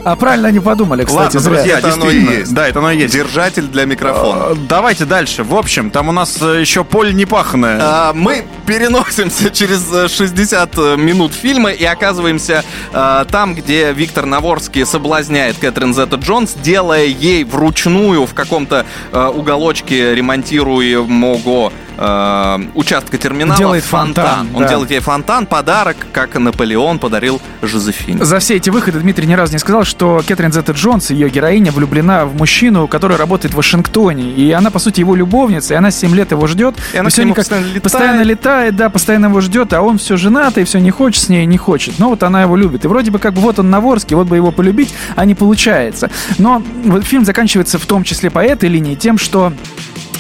А 0.05 0.17
правильно 0.17 0.49
они 0.49 0.61
подумали, 0.61 1.05
кстати, 1.05 1.37
Ладно, 1.37 1.41
зря. 1.41 1.55
друзья, 1.55 1.79
Это 1.79 1.93
оно 1.93 2.11
и 2.11 2.21
есть. 2.21 2.55
Да, 2.55 2.69
это 2.69 2.79
оно 2.79 2.93
и 2.93 2.99
есть. 2.99 3.15
Держатель 3.15 3.67
для 3.67 3.85
микрофона. 3.85 4.53
Э, 4.53 4.55
Давайте 4.69 5.05
дальше. 5.05 5.43
В 5.45 5.55
общем, 5.55 5.91
там 5.91 6.09
у 6.09 6.13
нас 6.13 6.39
э, 6.41 6.61
еще 6.61 6.85
поле 6.85 7.13
непаханное. 7.13 7.79
А, 7.81 8.13
Мы 8.15 8.45
переносимся 8.67 9.51
через 9.53 9.85
э, 9.93 10.09
60 10.09 10.77
минут 10.99 11.33
фильма 11.35 11.71
и 11.71 11.85
оказываемся 11.85 12.65
э, 12.93 13.25
там, 13.31 13.55
где 13.55 13.93
Виктор 13.93 14.25
Наворский 14.27 14.87
соблазняет 14.87 15.57
Кэтрин 15.59 15.95
Зетта 15.95 16.17
Джонс, 16.17 16.55
делая 16.55 17.05
ей 17.05 17.45
вручную 17.45 18.25
в 18.27 18.35
каком-то 18.35 18.87
э, 19.13 19.27
уголочке 19.35 20.15
ремонтируемого 20.15 21.73
э, 21.99 22.59
участка 22.75 23.19
терминала 23.19 23.59
Делает 23.59 23.85
фонтан, 23.85 24.49
Он 24.55 24.63
да. 24.63 24.69
делает 24.69 24.91
ей 24.91 25.01
фонтан, 25.01 25.47
подарок, 25.47 25.97
как 26.13 26.35
Наполеон 26.37 26.99
подарил 26.99 27.41
Жозефине. 27.63 28.25
За 28.25 28.39
все 28.39 28.57
эти 28.57 28.71
выходы 28.71 29.01
Дмитрий 29.01 29.27
ни 29.27 29.35
разу 29.35 29.53
не 29.53 29.59
сказал, 29.59 29.85
что 29.85 30.23
Кэтрин 30.27 30.53
Зетта 30.53 30.73
Джонс, 30.73 31.11
ее 31.11 31.29
героиня, 31.29 31.73
влюблена 31.73 32.25
в 32.25 32.35
мужчину, 32.37 32.87
который 32.89 33.17
работает 33.17 33.55
в 33.55 33.57
Вашингтоне. 33.57 34.33
И 34.33 34.53
она, 34.53 34.71
по 34.71 34.79
сути, 34.79 35.01
его 35.01 35.15
любовница, 35.15 35.75
и 35.75 35.77
она 35.77 35.91
7 35.91 36.15
лет 36.15 36.31
его 36.31 36.47
ждет. 36.47 36.77
И 36.95 36.97
она 36.99 37.11
всё 37.11 37.23
к 37.23 37.25
нему 37.25 37.31
никак- 37.33 37.45
постоянно 37.45 37.67
летает. 37.67 37.83
Постоянно 37.83 38.23
летает, 38.23 38.77
да, 38.77 38.89
постоянно 38.91 39.27
его 39.27 39.41
ждет, 39.41 39.73
а 39.73 39.83
он 39.83 39.99
все 39.99 40.17
женат, 40.17 40.59
и 40.59 40.65
все 40.65 40.79
не 40.79 40.91
хочет 40.91 41.23
с 41.25 41.29
ней, 41.29 41.45
не 41.47 41.59
хочет. 41.59 41.99
Но 41.99 42.09
вот 42.11 42.23
она 42.23 42.43
его 42.43 42.57
любит. 42.57 42.85
И 42.85 42.89
вроде 42.89 43.11
бы 43.11 43.19
как 43.19 43.35
бы 43.35 43.41
вот 43.41 43.59
он 43.59 43.71
Наворский, 43.71 44.15
вот 44.17 44.27
бы 44.29 44.37
его 44.37 44.53
полюбить, 44.53 44.95
а 45.17 45.25
не 45.25 45.35
получается. 45.35 46.11
Но 46.39 46.63
вот 46.85 47.05
фильм 47.05 47.25
заканчивается 47.25 47.79
в 47.79 47.87
том 47.87 48.05
числе 48.05 48.31
по 48.31 48.39
этой 48.39 48.69
линии 48.69 48.95
тем, 48.95 49.19
что 49.19 49.53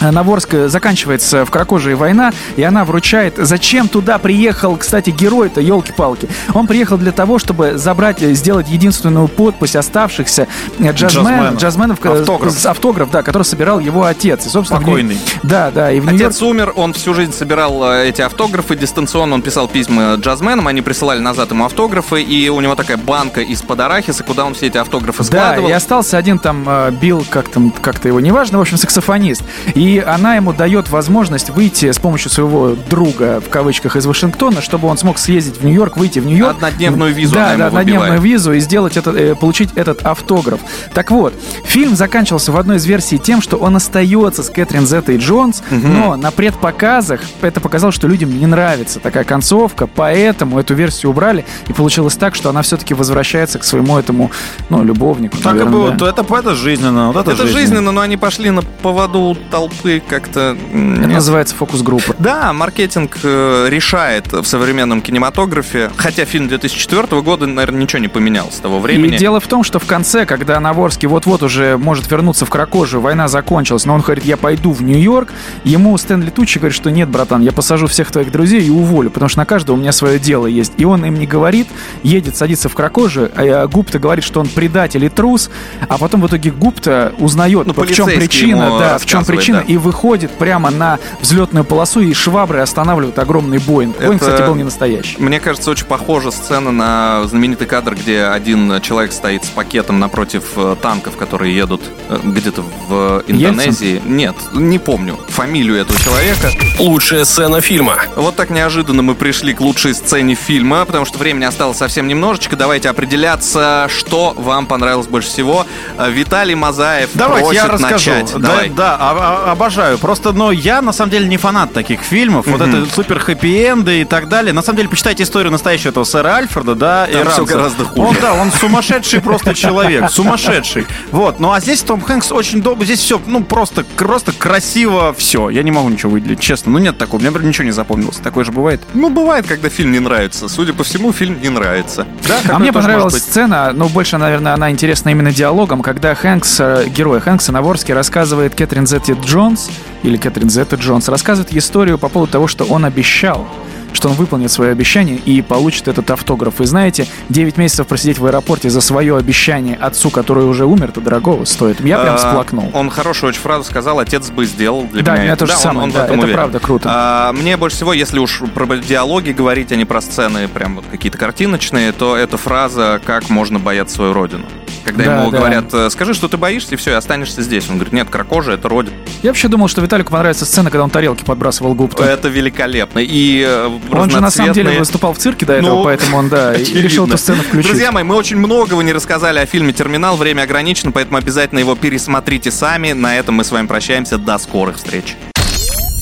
Наворск 0.01 0.55
заканчивается 0.67 1.45
в 1.45 1.51
Кракожии 1.51 1.95
война, 1.95 2.33
и 2.57 2.63
она 2.63 2.85
вручает... 2.85 3.35
Зачем 3.37 3.89
туда 3.89 4.19
приехал, 4.19 4.77
кстати, 4.77 5.11
герой-то, 5.11 5.61
елки-палки? 5.61 6.29
Он 6.55 6.67
приехал 6.67 6.97
для 6.99 7.13
того, 7.13 7.39
чтобы 7.39 7.79
забрать, 7.79 8.23
э, 8.23 8.33
сделать 8.35 8.69
единственную 8.69 9.29
подпись 9.29 9.77
оставшихся 9.77 10.47
э, 10.79 10.93
джазмен, 10.93 11.57
Джазменов. 11.57 11.99
э, 12.05 12.21
Автограф. 12.21 12.67
автограф, 12.67 13.11
да, 13.11 13.23
который 13.23 13.45
собирал 13.45 13.79
его 13.81 14.05
отец. 14.05 14.47
И, 14.47 14.49
собственно, 14.49 14.81
в 14.81 14.85
Покойный. 14.85 15.19
Да, 15.43 15.71
да, 15.71 15.91
и 15.91 16.01
в. 16.01 16.09
Отец 16.09 16.43
умер, 16.43 16.73
он 16.77 16.93
всю 16.93 17.15
жизнь 17.15 17.33
собирал 17.33 17.83
э, 17.93 18.09
эти 18.09 18.23
автографы 18.23 18.77
дистанционно, 18.77 19.35
он 19.35 19.43
писал 19.43 19.69
письма 19.69 20.15
джазменам, 20.17 20.67
они 20.69 20.83
присылали 20.83 21.21
назад 21.21 21.51
ему 21.51 21.65
автографы, 21.65 22.23
и 22.23 22.49
у 22.49 22.61
него 22.61 22.75
такая 22.75 22.97
банка 22.97 23.41
из-под 23.41 23.81
арахиса, 23.81 24.25
куда 24.25 24.45
он 24.45 24.55
все 24.55 24.67
эти 24.67 24.77
автографы 24.79 25.19
Да, 25.25 25.25
складывал. 25.25 25.69
и 25.69 25.73
остался 25.73 26.17
один 26.19 26.39
там 26.39 26.65
э, 26.67 26.91
Билл, 26.93 27.25
как 27.29 27.49
там, 27.49 27.71
как-то 27.71 28.09
его, 28.09 28.21
неважно, 28.21 28.59
в 28.59 28.61
общем, 28.61 28.77
саксофонист. 28.77 29.43
И 29.75 29.88
она 29.97 30.37
ему 30.37 30.53
дает 30.53 30.91
возможность 30.91 31.51
выйти 31.51 31.91
с 31.91 31.99
помощью 31.99 32.31
своего 32.31 32.77
друга, 32.91 33.41
в 33.41 33.49
кавычках, 33.49 33.97
из 33.97 34.05
Вашингтона, 34.07 34.61
чтобы 34.61 34.89
он 34.89 34.99
смог 34.99 35.19
съездить 35.19 35.61
в 35.61 35.65
Нью-Йорк, 35.65 35.97
выйти 35.97 36.19
в 36.19 36.27
Нью-Йорк. 36.27 36.57
Однодневную 36.57 37.15
визу 37.15 37.35
Да, 37.35 37.45
она 37.45 37.53
ему 37.53 37.59
да, 37.59 37.67
однодневную 37.69 38.11
выбивает. 38.13 38.23
визу 38.33 38.53
и 38.53 38.61
сделать 38.61 38.97
это, 38.97 39.11
э, 39.11 39.35
получить 39.35 39.71
этот 39.75 40.03
автограф. 40.03 40.61
Так 40.93 41.11
вот, 41.11 41.33
фильм 41.65 41.97
заканчивался 41.97 42.53
в 42.53 42.57
одной 42.57 42.77
из 42.77 42.85
версий 42.87 43.19
тем, 43.19 43.41
что 43.41 43.57
он 43.57 43.77
остается 43.77 44.43
с 44.43 44.51
Кэтрин 44.51 44.87
Зеттой 44.87 45.19
Джонс, 45.19 45.63
но 45.71 46.17
на 46.17 46.31
предпоказах 46.31 47.21
это 47.41 47.61
показало, 47.61 47.93
что 47.93 48.07
людям 48.09 48.39
не 48.39 48.47
нравится 48.47 49.01
такая 49.01 49.25
концовка, 49.25 49.87
поэтому 49.87 50.59
эту 50.59 50.75
версию 50.75 51.11
убрали, 51.11 51.45
и 51.69 51.73
получилось 51.73 52.17
так, 52.17 52.35
что 52.35 52.51
она 52.51 52.63
все-таки 52.63 52.95
возвращается 52.95 53.59
к 53.59 53.65
своему 53.65 53.99
этому, 53.99 54.31
ну, 54.69 54.83
любовнику. 54.83 55.37
Так 55.39 55.55
и 55.55 55.59
наверное, 55.59 55.73
было. 55.73 55.91
да. 55.93 56.09
Это, 56.09 56.23
это 56.23 56.55
жизненно. 56.55 57.09
Вот 57.09 57.17
это, 57.17 57.33
Это 57.33 57.47
жизненно, 57.47 57.93
но 57.93 58.01
они 58.01 58.17
пошли 58.17 58.51
на 58.51 58.63
поводу 58.63 59.21
у 59.21 59.37
толпы 59.79 60.03
как-то... 60.07 60.57
Это 60.73 61.09
называется 61.09 61.55
фокус-группа. 61.55 62.15
Да, 62.19 62.53
маркетинг 62.53 63.19
э, 63.23 63.67
решает 63.69 64.33
в 64.33 64.45
современном 64.45 65.01
кинематографе, 65.01 65.91
хотя 65.97 66.25
фильм 66.25 66.49
2004 66.49 67.21
года, 67.23 67.47
наверное, 67.47 67.83
ничего 67.83 68.01
не 68.01 68.09
поменялось 68.09 68.55
с 68.55 68.59
того 68.59 68.81
времени. 68.81 69.15
И 69.15 69.19
дело 69.19 69.41
в 69.41 69.47
том, 69.47 69.65
что 69.65 69.79
в 69.79 69.87
конце, 69.87 70.27
когда 70.27 70.59
Наворский 70.61 71.09
вот-вот 71.09 71.43
уже 71.43 71.77
может 71.77 72.11
вернуться 72.11 72.47
в 72.47 72.51
Кракожию, 72.51 73.01
война 73.01 73.29
закончилась, 73.29 73.85
но 73.85 73.95
он 73.95 74.01
говорит, 74.01 74.25
я 74.25 74.37
пойду 74.37 74.73
в 74.73 74.83
Нью-Йорк, 74.83 75.33
ему 75.65 75.97
Стэнли 75.97 76.31
Тучи 76.31 76.59
говорит, 76.59 76.77
что 76.77 76.91
нет, 76.91 77.09
братан, 77.09 77.43
я 77.43 77.53
посажу 77.53 77.87
всех 77.87 78.11
твоих 78.11 78.31
друзей 78.31 78.63
и 78.63 78.71
уволю, 78.71 79.11
потому 79.11 79.29
что 79.29 79.39
на 79.39 79.47
каждого 79.47 79.77
у 79.77 79.79
меня 79.79 79.93
свое 79.93 80.19
дело 80.19 80.47
есть. 80.47 80.73
И 80.77 80.85
он 80.85 81.05
им 81.05 81.15
не 81.15 81.27
говорит, 81.27 81.69
едет, 82.03 82.37
садится 82.37 82.69
в 82.69 82.75
Кракожию, 82.75 83.31
а 83.35 83.67
Гупта 83.67 83.99
говорит, 83.99 84.25
что 84.25 84.41
он 84.41 84.49
предатель 84.49 85.05
и 85.05 85.09
трус, 85.09 85.51
а 85.89 85.99
потом 85.99 86.23
в 86.23 86.27
итоге 86.27 86.51
Гупта 86.51 87.15
узнает, 87.19 87.67
Ну, 87.67 87.73
в 87.73 87.93
чем 87.93 88.07
причина, 88.07 88.79
да, 88.79 88.99
в 88.99 89.07
чем 89.07 89.25
причина, 89.25 89.59
да. 89.59 89.68
И 89.69 89.77
выходит 89.77 90.33
прямо 90.33 90.71
на 90.71 90.99
взлетную 91.21 91.65
полосу, 91.65 92.01
и 92.01 92.13
швабры 92.15 92.61
останавливают 92.61 93.19
огромный 93.19 93.59
Боинг. 93.59 93.97
Боинг, 93.99 94.17
Это- 94.17 94.19
кстати, 94.33 94.43
был 94.49 94.55
не 94.57 94.65
настоящий. 94.65 95.17
Мне 95.19 95.39
кажется, 95.39 95.71
очень 95.71 95.87
похожа 95.87 96.31
сцена 96.33 96.73
на 96.73 97.23
знаменитый 97.27 97.67
кадр, 97.67 97.95
где 97.95 98.23
один 98.25 98.81
человек 98.81 99.13
стоит 99.13 99.45
с 99.45 99.49
пакетом 99.49 100.01
напротив 100.01 100.45
э, 100.57 100.75
танков, 100.83 101.17
которые 101.17 101.55
едут 101.55 101.83
э, 102.09 102.19
где-то 102.25 102.65
в 102.89 103.23
Индонезии. 103.29 104.01
Нет, 104.05 104.35
не 104.53 104.79
помню 104.79 105.19
фамилию 105.29 105.77
этого 105.77 105.99
человека. 106.01 106.51
Лучшая 106.79 107.25
сцена 107.25 107.61
фильма. 107.61 107.97
Вот 108.17 108.37
так 108.37 108.51
неожиданно 108.51 109.03
мы 109.03 109.15
пришли 109.15 109.53
к 109.53 109.61
лучшей 109.61 109.95
сцене 109.95 110.35
фильма, 110.35 110.85
потому 110.87 111.05
что 111.05 111.19
времени 111.19 111.45
осталось 111.45 111.77
совсем 111.77 112.09
немножечко. 112.09 112.57
Давайте 112.57 112.89
определяться, 112.89 113.87
что 113.89 114.33
вам 114.37 114.67
понравилось 114.67 115.07
больше 115.07 115.29
всего. 115.29 115.67
Э, 115.99 116.11
Виталий 116.11 116.55
Мазаев 116.55 117.11
Давайте 117.15 117.45
просит 117.47 117.63
я 117.63 117.69
расскажу. 117.69 118.11
начать. 118.11 118.33
Да, 118.33 118.39
Давай. 118.49 118.69
да, 118.71 118.97
а- 118.99 119.43
а- 119.47 119.53
обожаю. 119.59 119.99
Просто, 119.99 120.33
но 120.33 120.53
я 120.53 120.81
на 120.83 120.93
самом 120.93 121.11
деле 121.11 121.27
не 121.27 121.37
фанат 121.37 121.73
таких 121.73 122.01
фильмов. 122.03 122.47
Вот 122.47 122.61
это 122.61 122.87
супер 122.95 123.19
хэппи-энды 123.19 124.03
и 124.03 124.05
так 124.05 124.29
далее. 124.29 124.53
На 124.53 124.63
самом 124.63 124.77
деле, 124.77 124.89
почитайте 124.89 125.25
историю 125.25 125.51
настоящего 125.51 125.91
этого 125.91 126.05
сэра 126.05 126.29
Альфреда, 126.29 126.75
да, 126.77 127.07
Там 127.07 127.23
иранца. 127.23 127.33
всё 127.33 127.45
гораздо 127.45 127.85
хуже. 127.85 128.09
Он, 128.09 128.17
да, 128.23 128.35
он 128.35 128.53
сумасшедший 128.53 129.21
просто 129.21 129.55
человек, 129.55 130.11
сумасшедший. 130.11 130.87
Вот, 131.11 131.41
ну 131.41 131.53
а 131.53 131.61
здесь 131.61 131.83
Том 131.83 132.01
Хэнкс 132.01 132.31
очень 132.33 132.63
добрый, 132.63 132.87
здесь 132.87 133.01
все, 133.01 133.21
ну 133.27 133.43
просто, 133.43 133.85
просто 133.97 134.33
красиво 134.33 135.13
все. 135.17 135.51
Я 135.51 135.63
не 135.65 135.71
могу 135.73 135.89
ничего 135.89 136.13
выделить, 136.13 136.41
честно. 136.41 136.71
Ну 136.73 136.79
нет 136.79 136.97
такого, 136.97 137.21
мне, 137.21 137.31
например, 137.31 137.49
ничего 137.49 137.65
не 137.65 137.73
запомнилось. 137.73 138.17
Такое 138.19 138.45
же 138.45 138.53
бывает. 138.53 138.81
Ну, 138.95 139.11
бывает, 139.11 139.47
когда 139.47 139.69
фильм 139.69 139.91
не 139.93 139.99
нравится. 139.99 140.49
Судя 140.49 140.73
по 140.73 140.85
всему, 140.85 141.13
фильм 141.13 141.41
не 141.43 141.49
нравится. 141.49 142.07
Да, 142.29 142.39
А 142.55 142.59
мне 142.59 142.73
понравилась 142.73 143.15
сцена, 143.19 143.73
но 143.73 143.89
больше, 143.89 144.19
наверное, 144.19 144.55
она 144.55 144.71
интересна 144.71 145.09
именно 145.11 145.33
диалогом, 145.33 145.83
когда 145.83 146.15
Хэнкс, 146.15 146.61
э, 146.61 146.85
герой 146.89 147.21
Хэнкса 147.21 147.51
Наворский, 147.53 147.95
рассказывает 147.95 148.55
Кэтрин 148.55 148.87
Зетти 148.87 149.15
Джонс, 149.49 149.71
или 150.03 150.17
Кэтрин 150.19 150.51
Зетта 150.51 150.77
Джонс, 150.77 151.09
рассказывает 151.09 151.55
историю 151.55 151.99
по 151.99 152.09
поводу 152.09 152.31
того, 152.33 152.47
что 152.47 152.65
он 152.65 152.85
обещал 152.85 153.47
что 153.95 154.11
он 154.11 154.15
выполнит 154.17 154.53
свое 154.53 154.71
обещание 154.71 155.17
и 155.17 155.41
получит 155.41 155.89
этот 155.89 156.11
автограф. 156.11 156.61
И 156.61 156.67
знаете, 156.67 157.07
9 157.31 157.57
месяцев 157.57 157.87
просидеть 157.87 158.19
в 158.19 158.27
аэропорте 158.27 158.69
за 158.69 158.83
свое 158.83 159.17
обещание 159.17 159.77
отцу, 159.77 160.11
который 160.11 160.45
уже 160.45 160.67
умер, 160.67 160.93
то 160.93 161.01
дорогого 161.01 161.47
стоит. 161.47 161.81
Я 161.81 161.99
прям 161.99 162.15
А, 162.15 162.19
сплакнул. 162.19 162.71
Он 162.75 162.91
хорошую 162.91 163.31
очень 163.31 163.41
фразу 163.41 163.65
сказал, 163.65 163.99
отец 163.99 164.29
бы 164.31 164.45
сделал 164.45 164.85
для 164.85 165.03
Да, 165.03 165.13
меня. 165.13 165.21
у 165.23 165.25
меня 165.25 165.37
то 165.37 165.47
же 165.47 165.55
он- 165.55 165.59
самое, 165.59 165.85
он 165.85 165.91
в 165.91 165.95
да, 165.95 166.05
это 166.05 166.13
уверен. 166.13 166.35
правда 166.35 166.59
круто. 166.61 166.91
А, 166.93 167.33
мне 167.33 167.57
больше 167.57 167.77
всего, 167.79 167.95
если 167.95 168.19
уж 168.19 168.43
про 168.55 168.67
диалоги 168.77 169.31
говорить, 169.33 169.73
а 169.73 169.77
не 169.77 169.87
про 169.87 170.03
сцены, 170.03 170.47
прям 170.49 170.77
вот 170.77 170.85
какие-то 170.89 171.17
картиночные, 171.17 171.91
то 171.93 172.15
эта 172.15 172.37
фраза 172.37 173.01
«Как 173.05 173.31
можно 173.31 173.59
бояться 173.59 173.97
свою 173.97 174.13
родину?» 174.13 174.45
Когда 174.89 175.05
Да, 175.05 175.21
ему 175.21 175.31
да. 175.31 175.39
говорят, 175.39 175.65
«Э, 175.75 175.91
скажи, 175.91 176.15
что 176.15 176.29
ты 176.29 176.37
боишься, 176.37 176.75
и 176.75 176.77
все, 176.77 176.91
и 176.93 176.95
останешься 176.95 177.43
здесь. 177.43 177.69
Он 177.69 177.77
говорит, 177.77 177.93
нет, 177.93 178.09
кракожа— 178.11 178.53
это 178.53 178.69
родина. 178.69 178.97
Я 179.23 179.31
вообще 179.31 179.49
думал, 179.49 179.69
что 179.69 179.81
Виталику 179.81 180.11
понравится 180.13 180.45
сцена, 180.47 180.71
когда 180.71 180.85
он 180.85 180.91
тарелки 180.91 181.25
подбрасывал 181.25 181.75
губту. 181.75 182.03
Это 182.03 182.29
великолепно. 182.29 183.01
И 183.01 183.45
э, 183.47 183.71
Он 183.93 184.11
же 184.11 184.21
на 184.21 184.31
самом 184.31 184.53
деле 184.53 184.71
разноцветные- 184.71 184.79
выступал 184.79 185.13
в 185.15 185.19
цирке 185.19 185.45
до 185.47 185.55
этого, 185.55 185.77
Ну, 185.77 185.85
поэтому 185.85 186.17
он, 186.17 186.29
да, 186.29 186.55
и 186.57 186.63
очевидно. 186.63 186.81
решил 186.87 187.07
эту 187.07 187.19
сцену 187.19 187.43
включить. 187.43 187.67
Друзья 187.71 187.93
мои, 187.93 188.05
мы 188.05 188.15
очень 188.15 188.37
многого 188.37 188.83
не 188.83 188.93
рассказали 188.93 189.39
о 189.39 189.47
фильме 189.47 189.73
«Терминал». 189.73 190.17
Время 190.17 190.43
ограничено, 190.43 190.91
поэтому 190.93 191.19
обязательно 191.19 191.59
его 191.59 191.75
пересмотрите 191.75 192.51
сами. 192.51 192.93
На 192.93 193.17
этом 193.19 193.35
мы 193.37 193.45
с 193.45 193.51
вами 193.51 193.67
прощаемся. 193.67 194.19
До 194.19 194.39
скорых 194.39 194.77
встреч. 194.77 195.17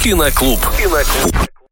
Киноклуб. 0.03 0.61
Киноклуб. 0.79 1.35